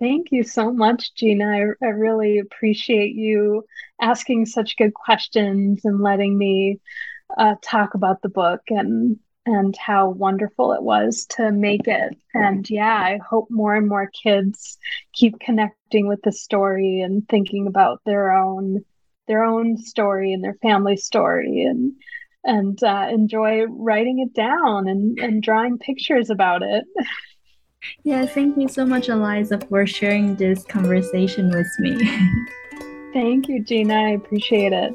Thank 0.01 0.29
you 0.31 0.43
so 0.45 0.73
much, 0.73 1.15
Gina. 1.15 1.45
I, 1.45 1.87
I 1.87 1.91
really 1.91 2.39
appreciate 2.39 3.15
you 3.15 3.65
asking 4.01 4.47
such 4.47 4.77
good 4.79 4.95
questions 4.95 5.85
and 5.85 6.01
letting 6.01 6.39
me 6.39 6.81
uh, 7.37 7.57
talk 7.63 7.95
about 7.95 8.23
the 8.23 8.29
book 8.31 8.63
and 8.71 9.19
and 9.49 9.75
how 9.79 10.11
wonderful 10.11 10.73
it 10.73 10.83
was 10.83 11.25
to 11.31 11.51
make 11.51 11.89
it. 11.89 12.17
And 12.35 12.69
yeah, 12.69 12.95
I 12.95 13.19
hope 13.19 13.49
more 13.51 13.75
and 13.75 13.89
more 13.89 14.11
kids 14.11 14.77
keep 15.13 15.41
connecting 15.41 16.07
with 16.07 16.21
the 16.23 16.33
story 16.33 17.01
and 17.01 17.27
thinking 17.29 17.67
about 17.67 18.03
their 18.05 18.33
own 18.33 18.85
their 19.27 19.45
own 19.45 19.77
story 19.79 20.33
and 20.33 20.45
their 20.45 20.57
family 20.61 20.97
story 20.97 21.63
and 21.63 21.95
and 22.45 22.83
uh, 22.83 23.09
enjoy 23.11 23.65
writing 23.65 24.21
it 24.21 24.35
down 24.35 24.87
and, 24.87 25.19
and 25.19 25.43
drawing 25.43 25.79
pictures 25.79 26.31
about 26.31 26.63
it. 26.63 26.85
Yeah, 28.03 28.27
thank 28.27 28.57
you 28.57 28.67
so 28.67 28.85
much, 28.85 29.09
Eliza, 29.09 29.61
for 29.61 29.87
sharing 29.87 30.35
this 30.35 30.65
conversation 30.65 31.49
with 31.51 31.69
me. 31.79 31.97
thank 33.13 33.49
you, 33.49 33.63
Gina. 33.63 33.95
I 33.95 34.11
appreciate 34.11 34.73
it. 34.73 34.93